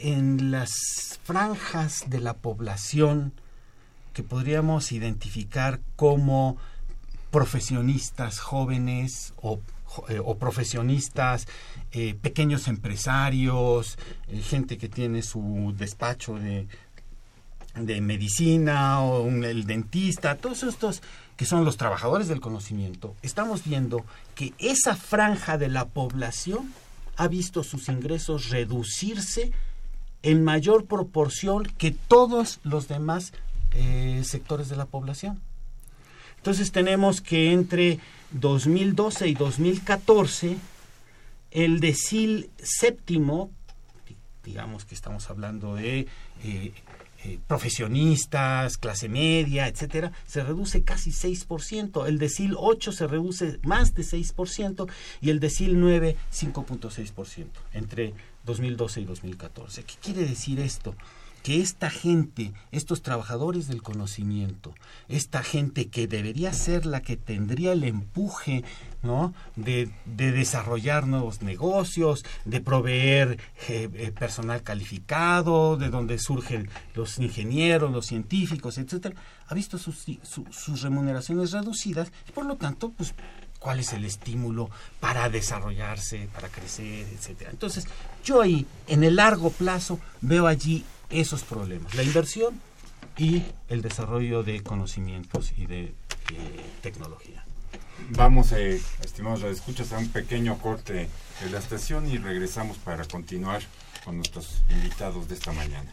[0.00, 3.32] en las franjas de la población
[4.12, 6.56] que podríamos identificar como
[7.30, 9.60] profesionistas jóvenes o,
[10.08, 11.46] eh, profesionistas,
[11.92, 13.98] eh, pequeños empresarios,
[14.28, 16.66] eh, gente que tiene su despacho de,
[17.74, 21.02] de medicina o el dentista, todos estos
[21.36, 26.72] que son los trabajadores del conocimiento, estamos viendo que esa franja de la población
[27.16, 29.52] ha visto sus ingresos reducirse
[30.22, 33.32] en mayor proporción que todos los demás
[33.72, 35.40] eh, sectores de la población.
[36.36, 37.98] Entonces tenemos que entre
[38.32, 40.56] 2012 y 2014
[41.50, 43.50] el decil séptimo,
[44.44, 46.06] digamos que estamos hablando de
[46.44, 46.72] eh,
[47.22, 52.06] eh, profesionistas, clase media, etcétera, se reduce casi 6%.
[52.06, 54.90] El decil 8 se reduce más de 6%
[55.20, 58.14] y el decil 9 5.6% entre
[58.50, 59.84] 2012 y 2014.
[59.84, 60.94] ¿Qué quiere decir esto?
[61.42, 64.74] que esta gente, estos trabajadores del conocimiento,
[65.08, 68.62] esta gente que debería ser la que tendría el empuje
[69.02, 69.32] ¿no?
[69.56, 73.38] de, desarrollar nuevos negocios, de proveer
[73.68, 80.04] eh, eh, personal calificado, de donde surgen los ingenieros, los científicos, etcétera, ha visto sus,
[80.22, 83.14] sus remuneraciones reducidas y por lo tanto, pues
[83.60, 87.50] cuál es el estímulo para desarrollarse, para crecer, etcétera.
[87.50, 87.86] Entonces,
[88.24, 92.60] yo ahí, en el largo plazo, veo allí esos problemas, la inversión
[93.16, 95.94] y el desarrollo de conocimientos y de eh,
[96.80, 97.44] tecnología.
[98.10, 101.08] Vamos, eh, estimados escuchas a un pequeño corte
[101.42, 103.62] de la estación y regresamos para continuar
[104.04, 105.92] con nuestros invitados de esta mañana.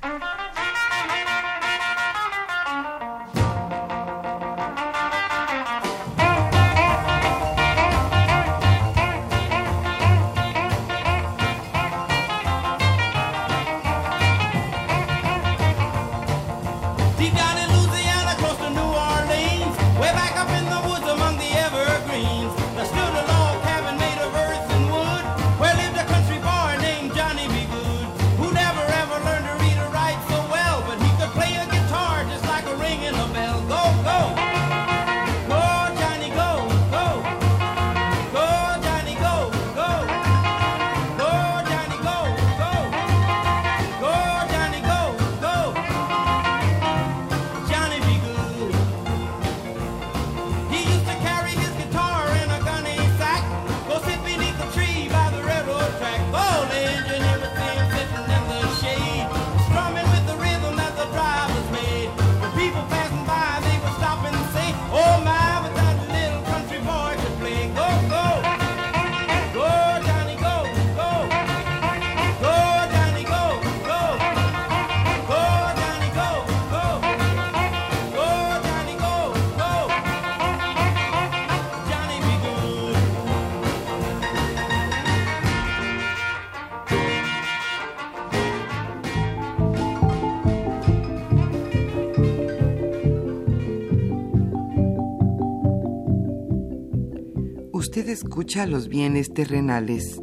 [98.06, 100.22] Escucha los bienes terrenales.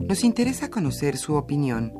[0.00, 1.92] Nos interesa conocer su opinión.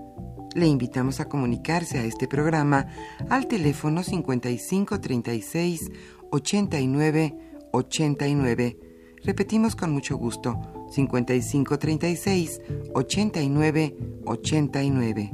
[0.55, 2.89] Le invitamos a comunicarse a este programa
[3.31, 5.91] al teléfono 55 36
[6.31, 7.39] 89
[7.71, 8.79] 89.
[9.23, 10.61] Repetimos con mucho gusto
[10.91, 12.61] 55 36
[12.93, 15.31] 89 89.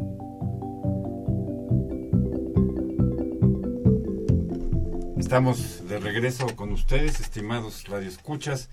[5.16, 8.68] Estamos de regreso con ustedes, estimados radioescuchas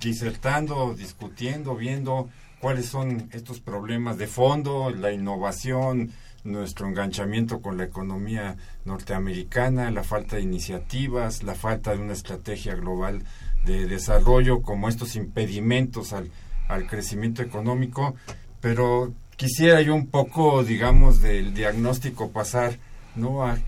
[0.00, 2.28] disertando, discutiendo, viendo
[2.60, 6.10] cuáles son estos problemas de fondo, la innovación,
[6.44, 12.74] nuestro enganchamiento con la economía norteamericana, la falta de iniciativas, la falta de una estrategia
[12.74, 13.22] global
[13.64, 16.30] de desarrollo, como estos impedimentos al,
[16.68, 18.14] al crecimiento económico,
[18.60, 22.78] pero quisiera yo un poco, digamos, del diagnóstico pasar,
[23.16, 23.44] ¿no?
[23.44, 23.58] A,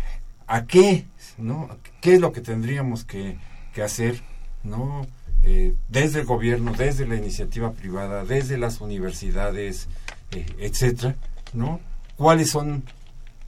[0.46, 1.04] a qué,
[1.38, 1.68] ¿no?
[2.00, 3.36] ¿Qué es lo que tendríamos que,
[3.74, 4.22] que hacer,
[4.64, 5.06] ¿no?
[5.44, 9.88] Eh, desde el gobierno, desde la iniciativa privada, desde las universidades,
[10.30, 11.16] eh, etcétera,
[11.52, 11.80] ¿no?
[12.16, 12.84] ¿Cuáles son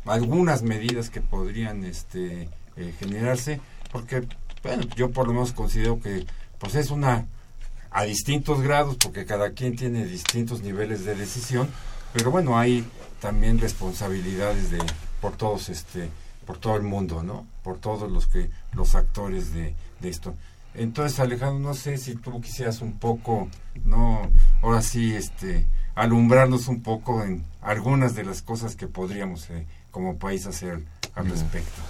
[0.05, 3.61] algunas medidas que podrían este, eh, generarse?
[3.93, 4.25] Porque,
[4.63, 6.27] bueno, yo por lo menos considero que
[6.59, 7.27] pues es una
[7.93, 11.69] a distintos grados, porque cada quien tiene distintos niveles de decisión,
[12.13, 12.85] pero bueno, hay
[13.21, 14.79] también responsabilidades de
[15.21, 16.09] por todos este
[16.45, 17.47] por todo el mundo, ¿no?
[17.63, 20.35] Por todos los que los actores de, de esto.
[20.75, 23.49] Entonces, Alejandro, no sé si tú quisieras un poco,
[23.85, 24.29] no,
[24.63, 30.19] ahora sí, este, alumbrarnos un poco en algunas de las cosas que podríamos eh, como
[30.19, 30.81] país hacer
[31.15, 31.81] al respecto.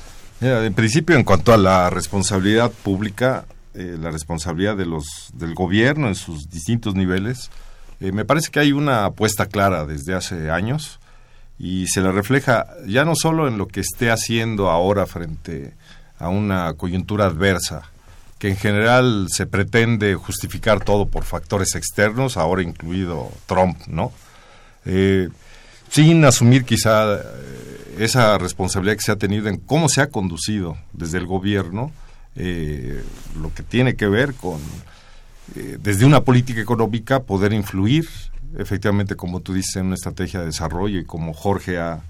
[0.40, 6.08] en principio, en cuanto a la responsabilidad pública, eh, la responsabilidad de los del gobierno
[6.08, 7.50] en sus distintos niveles,
[8.00, 11.00] eh, me parece que hay una apuesta clara desde hace años
[11.58, 15.72] y se la refleja ya no solo en lo que esté haciendo ahora frente
[16.18, 17.90] a una coyuntura adversa,
[18.44, 24.12] que en general se pretende justificar todo por factores externos, ahora incluido Trump, ¿no?
[24.84, 25.30] Eh,
[25.88, 27.20] sin asumir quizá eh,
[28.00, 31.90] esa responsabilidad que se ha tenido en cómo se ha conducido desde el gobierno
[32.36, 33.02] eh,
[33.40, 34.60] lo que tiene que ver con,
[35.54, 38.06] desde una política económica, poder influir,
[38.58, 42.02] efectivamente, como tú dices, en una estrategia de desarrollo y como Jorge ha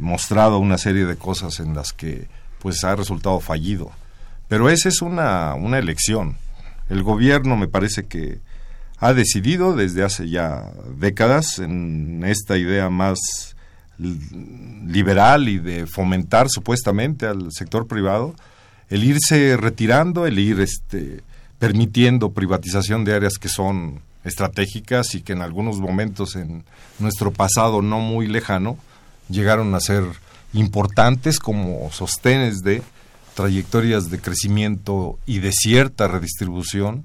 [0.00, 2.26] mostrado una serie de cosas en las que
[2.58, 3.92] pues ha resultado fallido.
[4.54, 6.36] Pero esa es una, una elección.
[6.88, 8.38] El gobierno me parece que
[8.98, 13.18] ha decidido desde hace ya décadas en esta idea más
[13.98, 18.36] liberal y de fomentar supuestamente al sector privado
[18.90, 21.22] el irse retirando, el ir este,
[21.58, 26.62] permitiendo privatización de áreas que son estratégicas y que en algunos momentos en
[27.00, 28.78] nuestro pasado no muy lejano
[29.28, 30.04] llegaron a ser
[30.52, 32.84] importantes como sostenes de
[33.34, 37.04] trayectorias de crecimiento y de cierta redistribución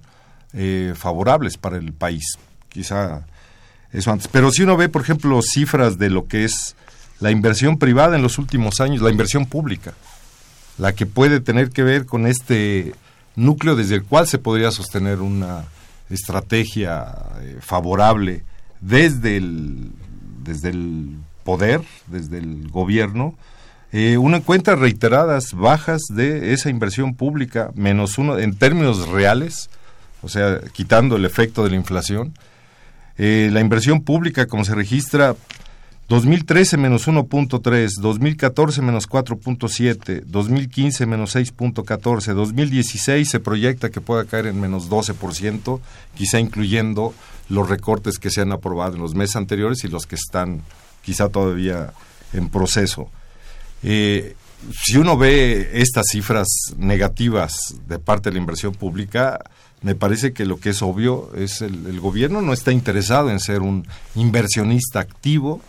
[0.53, 2.37] eh, favorables para el país.
[2.69, 3.25] Quizá
[3.91, 4.27] eso antes.
[4.27, 6.75] Pero si uno ve, por ejemplo, cifras de lo que es
[7.19, 9.93] la inversión privada en los últimos años, la inversión pública,
[10.77, 12.93] la que puede tener que ver con este
[13.35, 15.65] núcleo desde el cual se podría sostener una
[16.09, 18.43] estrategia eh, favorable
[18.81, 19.91] desde el,
[20.43, 23.35] desde el poder, desde el gobierno,
[23.91, 29.69] eh, uno encuentra reiteradas bajas de esa inversión pública, menos uno en términos reales,
[30.21, 32.33] o sea, quitando el efecto de la inflación.
[33.17, 35.35] Eh, la inversión pública, como se registra,
[36.07, 44.47] 2013 menos 1.3, 2014 menos 4.7, 2015 menos 6.14, 2016 se proyecta que pueda caer
[44.47, 45.79] en menos 12%,
[46.15, 47.13] quizá incluyendo
[47.47, 50.61] los recortes que se han aprobado en los meses anteriores y los que están
[51.03, 51.93] quizá todavía
[52.33, 53.09] en proceso.
[53.83, 54.35] Eh,
[54.83, 57.53] si uno ve estas cifras negativas
[57.87, 59.39] de parte de la inversión pública,
[59.81, 63.39] me parece que lo que es obvio es el, el gobierno no está interesado en
[63.39, 65.61] ser un inversionista activo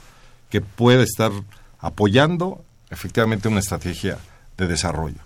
[0.49, 1.31] que pueda estar
[1.79, 4.19] apoyando efectivamente una estrategia
[4.59, 5.21] de desarrollo.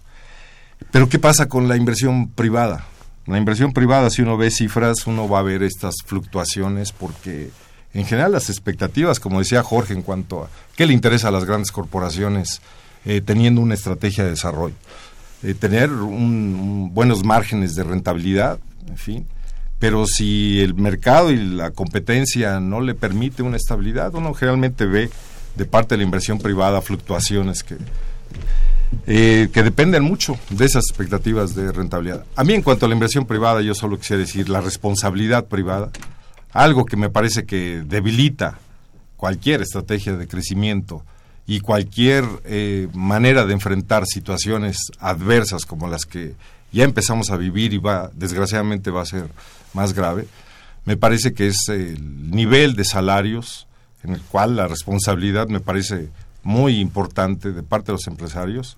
[0.90, 2.86] Pero ¿qué pasa con la inversión privada?
[3.26, 7.50] La inversión privada, si uno ve cifras, uno va a ver estas fluctuaciones porque
[7.94, 11.44] en general las expectativas, como decía Jorge, en cuanto a qué le interesa a las
[11.44, 12.60] grandes corporaciones
[13.04, 14.74] eh, teniendo una estrategia de desarrollo.
[15.42, 19.26] Eh, tener buenos márgenes de rentabilidad, en fin,
[19.78, 25.10] pero si el mercado y la competencia no le permite una estabilidad, uno generalmente ve
[25.54, 27.76] de parte de la inversión privada fluctuaciones que,
[29.06, 32.24] eh, que dependen mucho de esas expectativas de rentabilidad.
[32.34, 35.90] A mí en cuanto a la inversión privada, yo solo quisiera decir la responsabilidad privada
[36.54, 38.58] algo que me parece que debilita
[39.16, 41.04] cualquier estrategia de crecimiento
[41.46, 46.34] y cualquier eh, manera de enfrentar situaciones adversas como las que
[46.72, 49.28] ya empezamos a vivir y va desgraciadamente va a ser
[49.74, 50.26] más grave
[50.84, 53.66] me parece que es el nivel de salarios
[54.04, 56.08] en el cual la responsabilidad me parece
[56.44, 58.76] muy importante de parte de los empresarios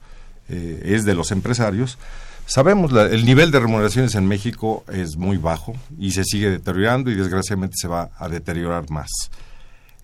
[0.49, 1.99] eh, es de los empresarios
[2.47, 7.11] Sabemos, la, el nivel de remuneraciones en México es muy bajo y se sigue deteriorando
[7.11, 9.11] y desgraciadamente se va a deteriorar más.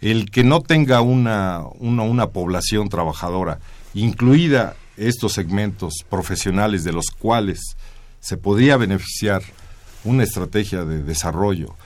[0.01, 3.61] El que no tenga una, una, población trabajadora,
[3.95, 7.61] incluida estos segmentos profesionales de los cuales
[8.19, 9.43] se podría beneficiar
[10.03, 11.77] una estrategia de desarrollo,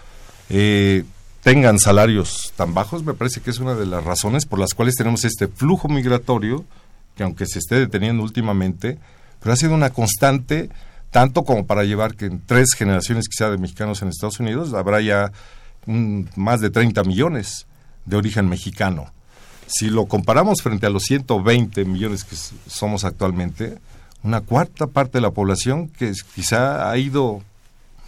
[0.49, 1.05] eh,
[1.43, 4.95] tengan salarios tan bajos, me parece que es una de las razones por las cuales
[4.95, 6.65] tenemos este flujo migratorio,
[7.15, 8.99] que aunque se esté deteniendo últimamente,
[9.47, 10.71] pero ha sido una constante
[11.13, 15.01] tanto como para llevar que en tres generaciones quizá de mexicanos en Estados Unidos habrá
[15.01, 15.31] ya
[15.87, 17.69] más de 30 millones
[18.07, 19.13] de origen mexicano.
[19.69, 22.35] Si lo comparamos frente a los 120 millones que
[22.69, 23.79] somos actualmente,
[24.25, 27.41] una cuarta parte de la población que quizá ha ido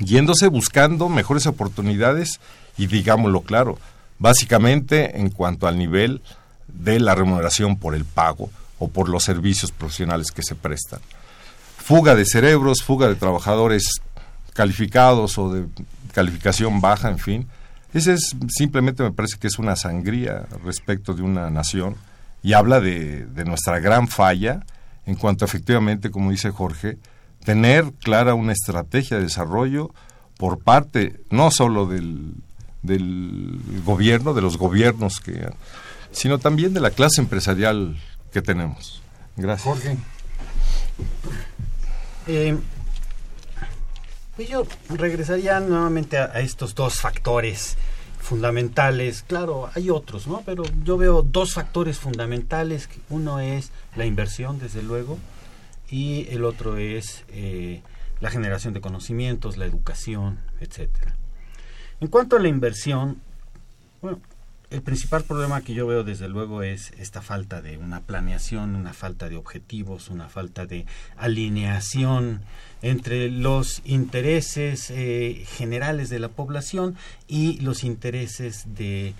[0.00, 2.40] yéndose buscando mejores oportunidades
[2.76, 3.78] y digámoslo claro,
[4.18, 6.20] básicamente en cuanto al nivel
[6.66, 10.98] de la remuneración por el pago o por los servicios profesionales que se prestan
[11.88, 14.02] fuga de cerebros, fuga de trabajadores
[14.52, 15.64] calificados o de
[16.12, 17.48] calificación baja, en fin.
[17.94, 21.96] Ese es simplemente me parece que es una sangría respecto de una nación
[22.42, 24.66] y habla de, nuestra gran falla
[25.06, 26.98] en cuanto efectivamente, como dice Jorge,
[27.42, 29.90] tener clara una estrategia de desarrollo
[30.36, 32.34] por parte no solo del,
[32.82, 35.48] del gobierno, de los gobiernos que
[36.10, 37.96] sino también de la clase empresarial
[38.30, 39.00] que tenemos.
[39.38, 39.64] Gracias.
[39.64, 39.96] Jorge.
[42.28, 42.58] Eh,
[44.36, 47.78] pues yo regresaría nuevamente a, estos dos factores
[48.20, 49.24] fundamentales.
[49.26, 50.42] Claro, hay otros, ¿no?
[50.44, 52.90] Pero yo veo dos factores fundamentales.
[53.08, 55.18] Uno es la inversión, desde luego,
[55.88, 57.80] y el otro es eh,
[58.20, 61.16] la generación de conocimientos, la educación, etcétera.
[62.00, 63.22] En cuanto a la inversión,
[64.02, 64.20] bueno,
[64.70, 68.92] el principal problema que yo veo desde luego es esta falta de una planeación, una
[68.92, 70.84] falta de objetivos, una falta de
[71.16, 72.42] alineación
[72.82, 76.96] entre los intereses eh, generales de la población
[77.26, 79.14] y los intereses de eh,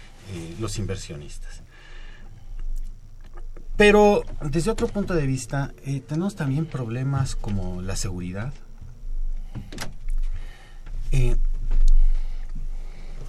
[0.61, 1.63] los inversionistas.
[3.79, 8.53] Pero desde otro punto de vista, eh, tenemos también problemas como la seguridad.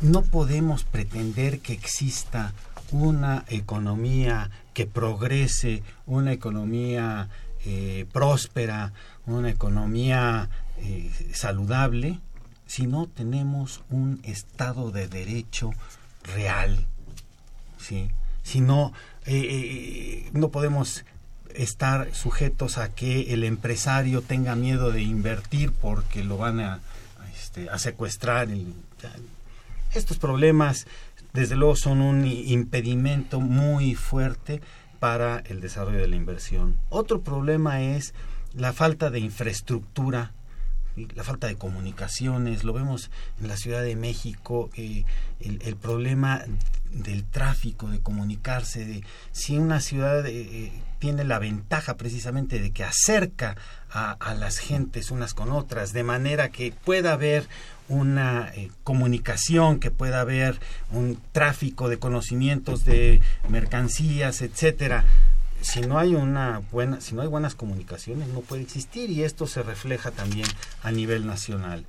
[0.01, 2.53] Eh, no podemos pretender que exista
[2.91, 7.29] una economía que progrese, una economía
[7.65, 8.93] eh, próspera,
[9.25, 12.19] una economía eh, saludable,
[12.65, 15.71] si no tenemos un Estado de Derecho
[16.23, 16.85] real.
[17.77, 18.09] ¿sí?
[18.43, 18.93] Si no,
[19.25, 21.03] eh, no podemos
[21.53, 26.79] estar sujetos a que el empresario tenga miedo de invertir porque lo van a,
[27.35, 28.47] este, secuestrar.
[29.93, 30.87] Estos problemas,
[31.33, 34.61] desde luego, son un impedimento muy fuerte
[34.99, 36.77] para el desarrollo de la inversión.
[36.89, 38.13] Otro problema es
[38.53, 40.33] la falta de infraestructura,
[41.15, 42.63] la falta de comunicaciones.
[42.63, 43.09] Lo vemos
[43.39, 45.05] en la Ciudad de México, eh,
[45.39, 46.43] el, problema
[46.91, 52.83] del tráfico, de comunicarse, de si una ciudad eh, tiene la ventaja precisamente de que
[52.83, 53.55] acerca
[53.89, 57.47] a, a, las gentes unas con otras, de manera que pueda haber
[57.89, 60.59] una eh, comunicación, que pueda haber
[60.91, 63.19] un tráfico de conocimientos, de
[63.49, 65.03] mercancías, etcétera.
[65.61, 69.45] Si no hay una buena, si no hay buenas comunicaciones, no puede existir y esto
[69.47, 70.47] se refleja también
[70.83, 71.85] a nivel nacional.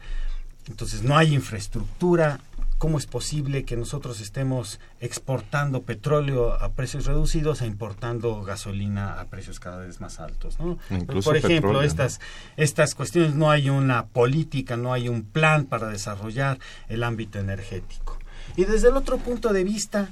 [0.67, 2.41] Entonces no hay infraestructura,
[2.81, 9.27] ¿Cómo es posible que nosotros estemos exportando petróleo a precios reducidos e importando gasolina a
[9.27, 10.59] precios cada vez más altos?
[10.59, 10.79] ¿no?
[10.89, 12.25] Por ejemplo, petróleo, estas, ¿no?
[12.65, 16.59] estas cuestiones no hay una política, no hay un plan para desarrollar
[16.89, 18.19] el ámbito energético.
[18.57, 20.09] Y desde el otro punto de vista,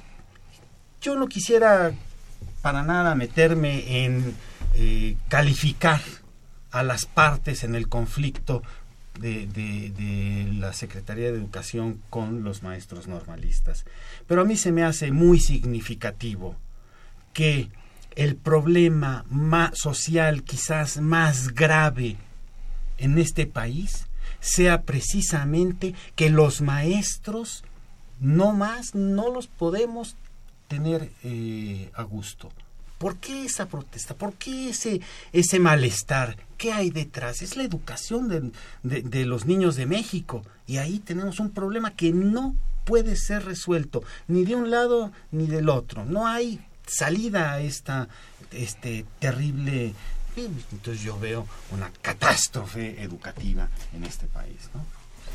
[1.01, 1.93] yo no quisiera
[2.61, 4.35] para nada meterme en
[4.75, 6.03] eh, calificar
[6.71, 8.63] a las partes en el conflicto
[9.19, 13.85] de, de, la Secretaría de Educación con los maestros normalistas.
[14.27, 16.57] Pero a mí se me hace muy significativo
[17.33, 17.69] que
[18.17, 22.17] el problema más social quizás más grave
[22.99, 24.07] en este país
[24.41, 27.65] sea precisamente que los maestros
[28.21, 30.17] no más no los podemos
[30.69, 32.51] tener eh, a gusto.
[32.99, 34.15] ¿Por qué esa protesta?
[34.15, 35.01] ¿Por qué ese,
[35.33, 36.37] ese malestar?
[36.57, 37.43] ¿Qué hay detrás?
[37.43, 40.43] Es la educación de, de, los niños de México.
[40.67, 45.47] Y ahí tenemos un problema que no puede ser resuelto, ni de un lado ni
[45.47, 46.05] del otro.
[46.05, 48.09] No hay salida a esta
[48.51, 49.95] este, terrible...
[50.37, 54.71] Entonces yo veo una catástrofe educativa en este país.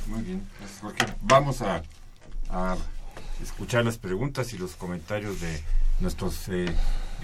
[0.07, 1.84] Muy bien, pues porque vamos a,
[2.49, 2.78] a
[3.41, 5.61] escuchar las preguntas y los comentarios de
[5.99, 6.74] nuestros eh,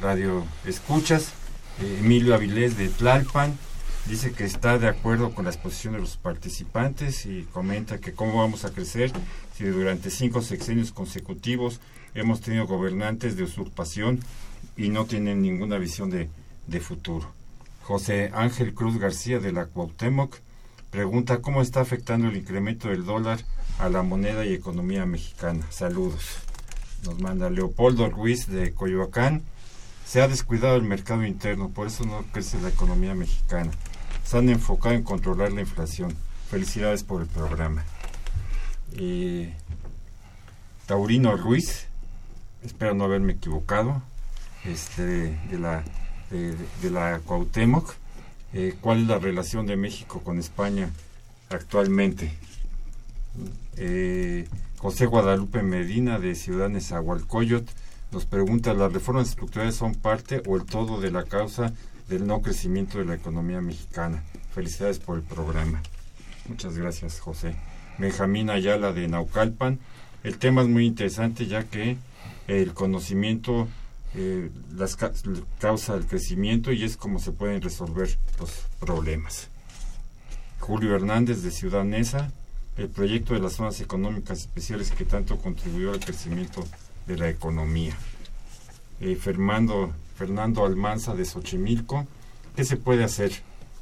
[0.02, 1.34] radio escuchas.
[1.82, 3.58] Eh, Emilio Avilés de Tlalpan
[4.06, 8.38] dice que está de acuerdo con la exposición de los participantes y comenta que cómo
[8.38, 9.12] vamos a crecer
[9.56, 11.80] si durante cinco sexenios consecutivos
[12.16, 14.20] hemos tenido gobernantes de usurpación
[14.76, 16.30] y no tienen ninguna visión de,
[16.68, 17.32] de futuro.
[17.84, 20.38] José Ángel Cruz García de la Cuauhtémoc
[20.92, 23.40] pregunta cómo está afectando el incremento del dólar
[23.78, 25.66] a la moneda y economía mexicana.
[25.70, 26.40] Saludos.
[27.04, 29.44] Nos manda Leopoldo Ruiz de Coyoacán
[30.10, 33.70] se ha descuidado el mercado interno, por eso no crece la economía mexicana.
[34.26, 36.16] Se han enfocado en controlar la inflación.
[36.50, 37.86] Felicidades por el programa.
[40.88, 41.86] Taurino Ruiz,
[42.64, 44.02] espero no haberme equivocado,
[44.66, 45.84] este, de, la,
[46.32, 47.94] de, de la Cuauhtémoc.
[48.54, 50.90] Eh, ¿Cuál es la relación de México con España
[51.52, 52.36] actualmente?
[53.78, 54.48] Eh,
[54.80, 57.72] José Guadalupe Medina de Ciudad Nezahualcóyotl
[58.12, 61.74] nos pregunta, ¿las reformas estructurales son parte o el todo de la causa
[62.08, 64.24] del no crecimiento de la economía mexicana?
[64.54, 65.82] Felicidades por el programa.
[66.48, 67.56] Muchas gracias, José.
[68.00, 69.80] Benjamín Ayala de Naucalpan.
[70.24, 71.98] El tema es muy interesante ya que
[72.48, 73.68] el conocimiento
[74.16, 75.12] eh, las ca-
[75.60, 79.50] causa el crecimiento y es como se pueden resolver los problemas.
[80.60, 82.32] Julio Hernández de Ciudad Neza,
[82.78, 86.66] el proyecto de las zonas económicas especiales que tanto contribuyó al crecimiento
[87.10, 87.98] de la economía.
[89.02, 92.06] Eh, Fernando, Fernando Almanza de Xochimilco,
[92.56, 93.32] ¿qué se puede hacer?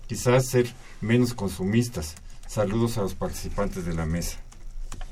[0.07, 2.15] Quizás ser menos consumistas.
[2.47, 4.37] Saludos a los participantes de la mesa.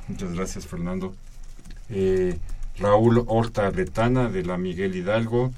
[0.07, 1.13] Muchas gracias, Fernando.
[1.89, 2.39] Eh,
[2.79, 5.51] Raúl Horta Retana de la Miguel Hidalgo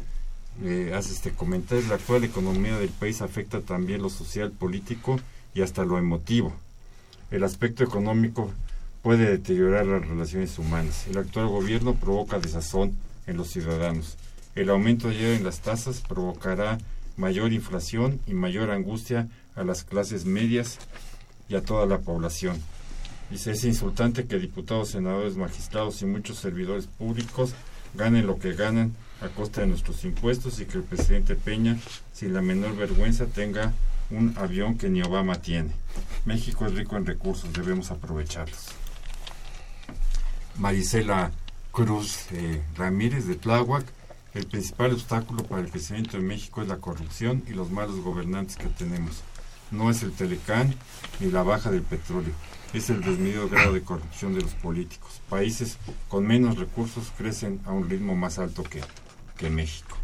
[0.64, 1.88] eh, hace este comentario.
[1.90, 5.20] La actual economía del país afecta también lo social, político
[5.54, 6.54] y hasta lo emotivo.
[7.30, 8.52] El aspecto económico
[9.08, 11.08] puede deteriorar las relaciones humanas.
[11.08, 14.18] El actual gobierno provoca desazón en los ciudadanos.
[14.54, 16.78] El aumento ayer en las tasas provocará
[17.16, 20.78] mayor inflación y mayor angustia a las clases medias
[21.48, 22.62] y a toda la población.
[23.32, 27.54] Dice, es insultante que diputados, senadores, magistrados y muchos servidores públicos
[27.94, 31.78] ganen lo que ganan a costa de nuestros impuestos y que el presidente Peña,
[32.12, 33.72] sin la menor vergüenza, tenga
[34.12, 35.72] un avión que ni Obama tiene.
[36.26, 38.76] México es rico en recursos, debemos aprovecharlos.
[40.58, 41.32] Marisela
[41.72, 43.86] Cruz eh, Ramírez de Tláhuac,
[44.34, 48.58] el principal obstáculo para el crecimiento de México es la corrupción y los malos gobernantes
[48.58, 49.22] que tenemos.
[49.70, 50.74] No es el Telecán
[51.20, 52.34] ni la baja del petróleo,
[52.74, 55.22] es el desmedido grado de corrupción de los políticos.
[55.30, 55.78] Países
[56.08, 58.82] con menos recursos crecen a un ritmo más alto que,
[59.38, 59.96] que México.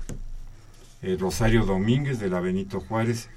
[1.02, 3.28] Eh, Rosario Domínguez de la Benito Juárez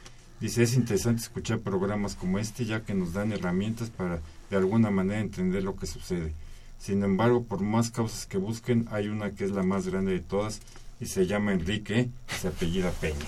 [0.41, 4.91] dice, es interesante escuchar programas como este ya que nos dan herramientas para de alguna
[4.91, 6.35] manera entender lo que sucede.
[6.79, 10.21] Sin embargo, por más causas que busquen, hay una que es la más grande de
[10.21, 10.61] todas
[11.01, 12.09] y se llama Enrique
[12.41, 13.27] se apellida Peña.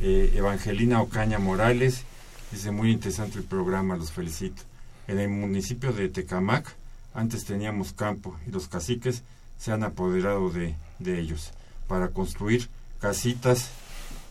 [0.00, 2.04] Eh, Evangelina Ocaña Morales
[2.50, 4.62] dice muy interesante el programa, los felicito.
[5.08, 6.74] En el municipio de Tecamac
[7.14, 9.22] antes teníamos campo y los caciques
[9.58, 11.52] se han apoderado de, de ellos
[11.88, 12.68] para construir
[13.00, 13.70] casitas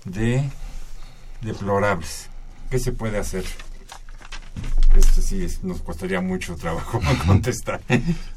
[0.06, 0.50] de
[1.42, 2.30] deplorables.
[2.70, 3.46] ¿Qué se puede hacer?
[4.98, 7.82] Esto sí es- nos costaría mucho trabajo contestar.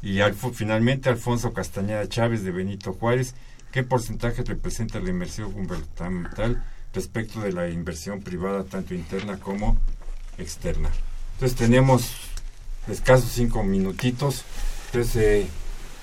[0.01, 0.19] Y
[0.53, 3.35] finalmente Alfonso Castañeda Chávez de Benito Juárez,
[3.71, 9.77] ¿qué porcentaje representa la inversión gubernamental respecto de la inversión privada tanto interna como
[10.37, 10.89] externa?
[11.33, 12.09] Entonces tenemos
[12.87, 14.43] escasos cinco minutitos.
[14.87, 15.47] Entonces eh,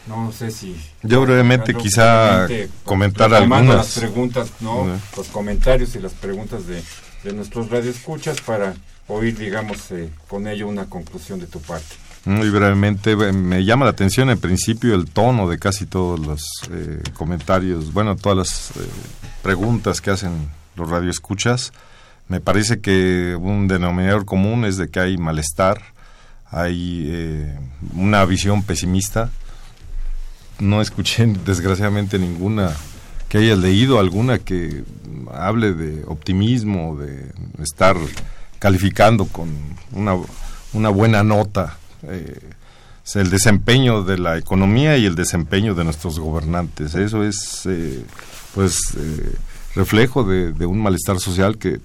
[0.07, 3.77] no sé si Yo brevemente Alejandro, quizá brevemente, comentar algunas.
[3.77, 5.01] las preguntas, ¿no?
[5.17, 6.83] Los comentarios y las preguntas de,
[7.25, 8.75] de nuestros radioescuchas para
[9.09, 11.97] oír, digamos, eh, con ello una conclusión de tu parte.
[12.25, 16.45] Muy brevemente, eh, me llama la atención en principio el tono de casi todos los
[16.71, 18.89] eh, comentarios, bueno, todas las eh,
[19.43, 21.73] preguntas que hacen los radioescuchas.
[22.29, 25.83] Me parece que un denominador común es de que hay malestar,
[26.49, 27.59] hay eh,
[27.95, 29.31] una visión pesimista.
[30.61, 32.73] No escuché desgraciadamente ninguna
[33.33, 34.85] que hayas leído, alguna que
[35.33, 37.97] hable de optimismo, de estar
[38.59, 39.49] calificando con
[39.93, 40.19] una,
[40.75, 42.39] una buena nota eh,
[43.15, 46.95] el desempeño de la economía y el desempeño de nuestros gobernantes.
[46.95, 48.05] Eso es, eh,
[48.55, 49.35] pues, eh,
[49.77, 51.81] reflejo de un malestar social que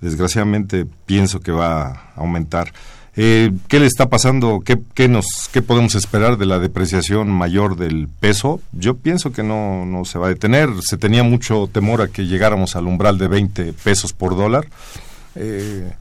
[0.00, 2.72] desgraciadamente pienso que va a aumentar.
[3.16, 4.62] Eh, ¿Qué le está pasando?
[4.94, 8.60] ¿Qué, nos, ¿Qué podemos esperar de la depreciación mayor del peso?
[8.72, 10.68] Yo pienso que no, no se va a detener.
[10.82, 14.66] Se tenía mucho temor a que llegáramos al umbral de 20 pesos por dólar.
[15.36, 15.92] Eh,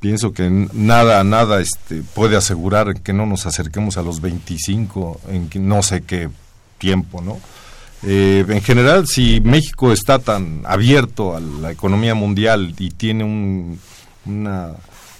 [0.00, 5.48] pienso que nada, nada este, puede asegurar que no nos acerquemos a los 25 en
[5.68, 6.28] no sé qué
[6.76, 7.40] tiempo, ¿no?
[8.04, 13.78] Eh, en general, si México está tan abierto a la economía mundial y tiene un-
[14.26, 14.72] una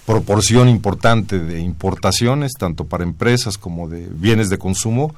[0.07, 5.14] proporción importante de importaciones, tanto para empresas como de bienes de consumo,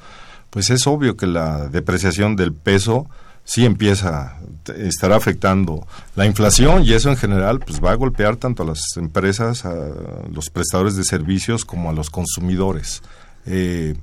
[0.50, 3.08] pues es obvio que la depreciación del peso
[3.44, 4.38] sí empieza,
[4.76, 8.80] estará afectando la inflación y eso en general pues va a golpear tanto a las
[8.96, 9.74] empresas, a
[10.32, 13.02] los prestadores de servicios como a los consumidores.
[13.46, 13.94] Eh,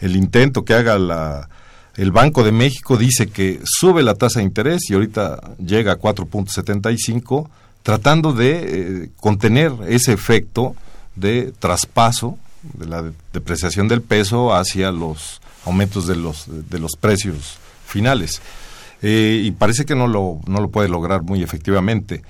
[0.00, 1.48] el intento que haga la,
[1.96, 5.98] el Banco de México dice que sube la tasa de interés y ahorita llega a
[5.98, 7.48] 4.75,
[7.86, 10.74] tratando de eh, contener ese efecto
[11.14, 12.36] de traspaso
[12.74, 18.42] de la de- depreciación del peso hacia los aumentos de los, de los precios finales.
[19.02, 22.22] Eh, y parece que no lo, no lo puede lograr muy efectivamente.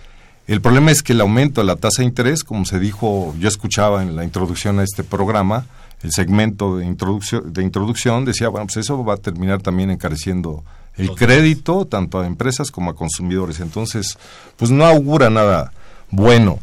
[0.46, 3.48] El problema es que el aumento de la tasa de interés, como se dijo, yo
[3.48, 5.64] escuchaba en la introducción a este programa,
[6.02, 10.62] el segmento de introducción, de introducción decía, bueno, pues eso va a terminar también encareciendo
[10.96, 13.60] el crédito tanto a empresas como a consumidores.
[13.60, 14.18] Entonces,
[14.56, 15.72] pues no augura nada
[16.10, 16.58] bueno,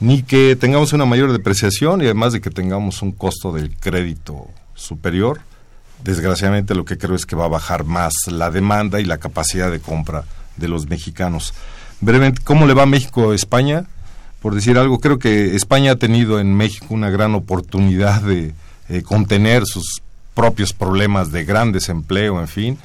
[0.00, 4.48] ni que tengamos una mayor depreciación y además de que tengamos un costo del crédito
[4.74, 5.40] superior,
[6.04, 9.70] desgraciadamente lo que creo es que va a bajar más la demanda y la capacidad
[9.70, 10.24] de compra
[10.56, 11.54] de los mexicanos.
[12.00, 13.84] Brevemente, ¿cómo le va a México a España?
[14.40, 18.54] Por decir algo, creo que España ha tenido en México una gran oportunidad de
[18.88, 20.02] eh, contener sus
[20.34, 22.78] propios problemas de gran desempleo, en fin,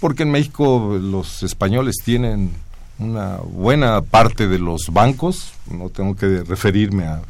[0.00, 2.52] porque en México los españoles tienen
[2.98, 7.22] una buena parte de los bancos, no tengo que referirme a,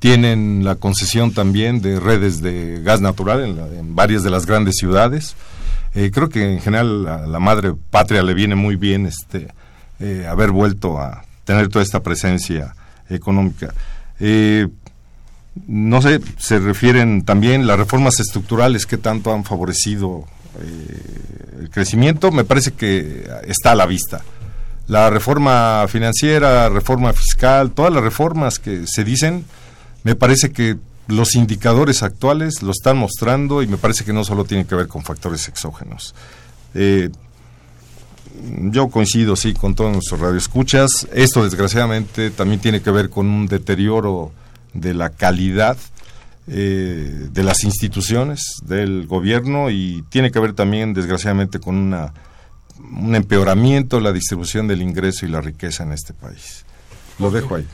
[0.00, 5.36] tienen la concesión también de redes de gas natural en, varias de las grandes ciudades.
[5.94, 9.48] Eh, creo que en general a la madre patria le viene muy bien este
[9.98, 12.74] eh, haber vuelto a tener toda esta presencia
[13.10, 13.74] económica.
[14.18, 14.68] Eh,
[15.66, 20.24] no sé, se refieren también las reformas estructurales que tanto han favorecido
[20.60, 24.22] el crecimiento, me parece que está a la vista.
[24.86, 29.44] La reforma financiera, reforma fiscal, todas las reformas que se dicen,
[30.02, 34.44] me parece que los indicadores actuales lo están mostrando y me parece que no solo
[34.44, 36.14] tiene que ver con factores exógenos.
[36.74, 37.10] Eh,
[38.42, 41.08] yo coincido, sí, con todos nuestros radioescuchas.
[41.12, 44.32] Esto, desgraciadamente, también tiene que ver con un deterioro
[44.72, 45.76] de la calidad
[46.46, 52.12] eh, de las instituciones, del gobierno, y tiene que ver también, desgraciadamente, con una,
[52.78, 56.64] un empeoramiento de la distribución del ingreso y la riqueza en este país.
[57.18, 57.66] Lo dejo ahí.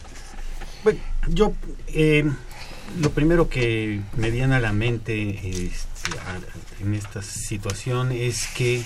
[0.84, 1.52] Bueno, yo,
[1.88, 2.30] eh,
[3.00, 5.30] lo primero que me viene a la mente
[5.66, 6.10] este,
[6.80, 8.82] en esta situación es que,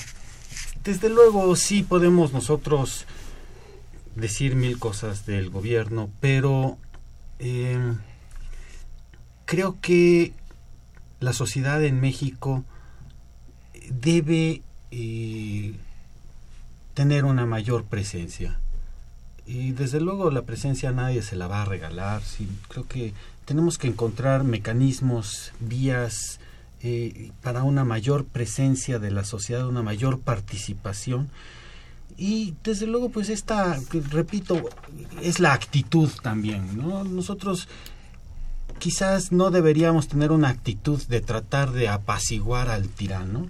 [0.85, 3.07] desde luego, sí podemos nosotros
[4.15, 6.79] decir mil cosas del gobierno, pero
[7.39, 7.99] em,
[9.51, 10.33] creo que
[11.19, 12.63] la sociedad en México
[13.91, 15.75] debe eh,
[16.95, 18.61] tener una mayor presencia
[19.49, 22.23] y desde luego la presencia nadie se la va a regalar.
[22.23, 23.13] Sí, creo que
[23.45, 26.39] tenemos que encontrar mecanismos, vías
[26.81, 31.29] eh, para una mayor presencia de la sociedad, una mayor participación.
[32.17, 33.81] Y desde luego, pues esta,
[34.13, 34.63] repito,
[35.21, 36.79] es la actitud también.
[36.79, 37.03] ¿no?
[37.03, 37.67] Nosotros
[38.81, 43.49] quizás no deberíamos tener una actitud de tratar de apaciguar al tirano,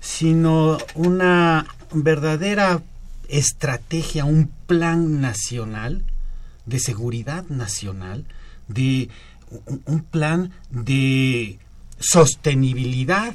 [0.00, 2.82] sino una verdadera
[3.28, 6.04] estrategia, un plan nacional
[6.66, 8.26] de seguridad nacional,
[8.68, 9.08] de
[9.86, 11.58] un plan de
[11.98, 13.34] sostenibilidad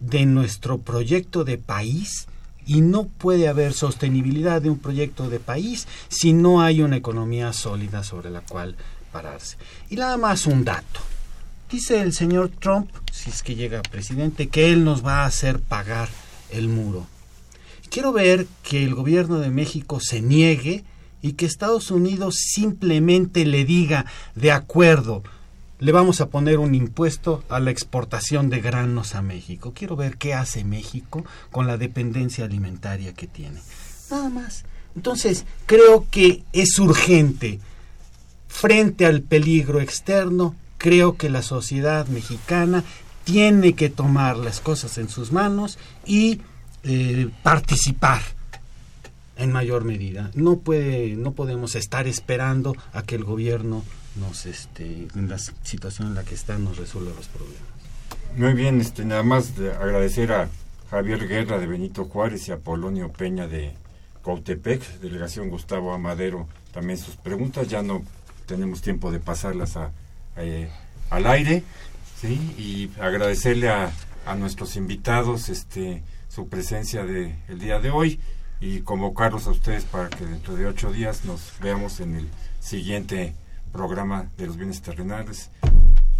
[0.00, 2.26] de nuestro proyecto de país.
[2.64, 7.52] Y no puede haber sostenibilidad de un proyecto de país si no hay una economía
[7.52, 8.76] sólida sobre la cual
[9.12, 9.56] pararse.
[9.90, 11.00] Y nada más un dato.
[11.70, 15.60] Dice el señor Trump, si es que llega presidente, que él nos va a hacer
[15.60, 16.08] pagar
[16.50, 17.06] el muro.
[17.90, 20.84] Quiero ver que el gobierno de México se niegue
[21.22, 25.22] y que Estados Unidos simplemente le diga, de acuerdo,
[25.78, 29.72] le vamos a poner un impuesto a la exportación de granos a México.
[29.74, 33.60] Quiero ver qué hace México con la dependencia alimentaria que tiene.
[34.10, 34.64] Nada más.
[34.94, 37.60] Entonces, creo que es urgente.
[38.52, 42.84] Frente al peligro externo, creo que la sociedad mexicana
[43.24, 46.42] tiene que tomar las cosas en sus manos y
[46.84, 48.20] eh, participar
[49.36, 50.30] en mayor medida.
[50.34, 53.82] No puede, no podemos estar esperando a que el gobierno
[54.16, 57.62] nos, este, en la situación en la que está, nos resuelva los problemas.
[58.36, 60.48] Muy bien, este, nada más de agradecer a
[60.90, 63.72] Javier Guerra de Benito Juárez y a Polonio Peña de
[64.22, 67.66] Cautepec, delegación Gustavo Amadero, también sus preguntas.
[67.66, 68.02] Ya no
[68.46, 69.90] tenemos tiempo de pasarlas a,
[70.36, 70.70] eh,
[71.10, 71.62] al aire,
[72.20, 73.92] sí, y agradecerle a,
[74.26, 78.18] a nuestros invitados, este su presencia de el día de hoy
[78.60, 82.28] y convocarlos a ustedes para que dentro de ocho días nos veamos en el
[82.60, 83.34] siguiente
[83.70, 85.50] programa de los bienes terrenales.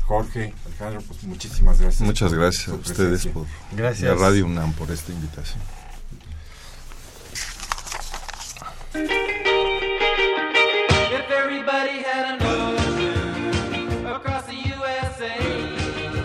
[0.04, 2.02] Jorge, Alejandro, pues muchísimas gracias.
[2.02, 4.10] Muchas gracias a ustedes por gracias.
[4.10, 5.62] la Radio UNAM por esta invitación.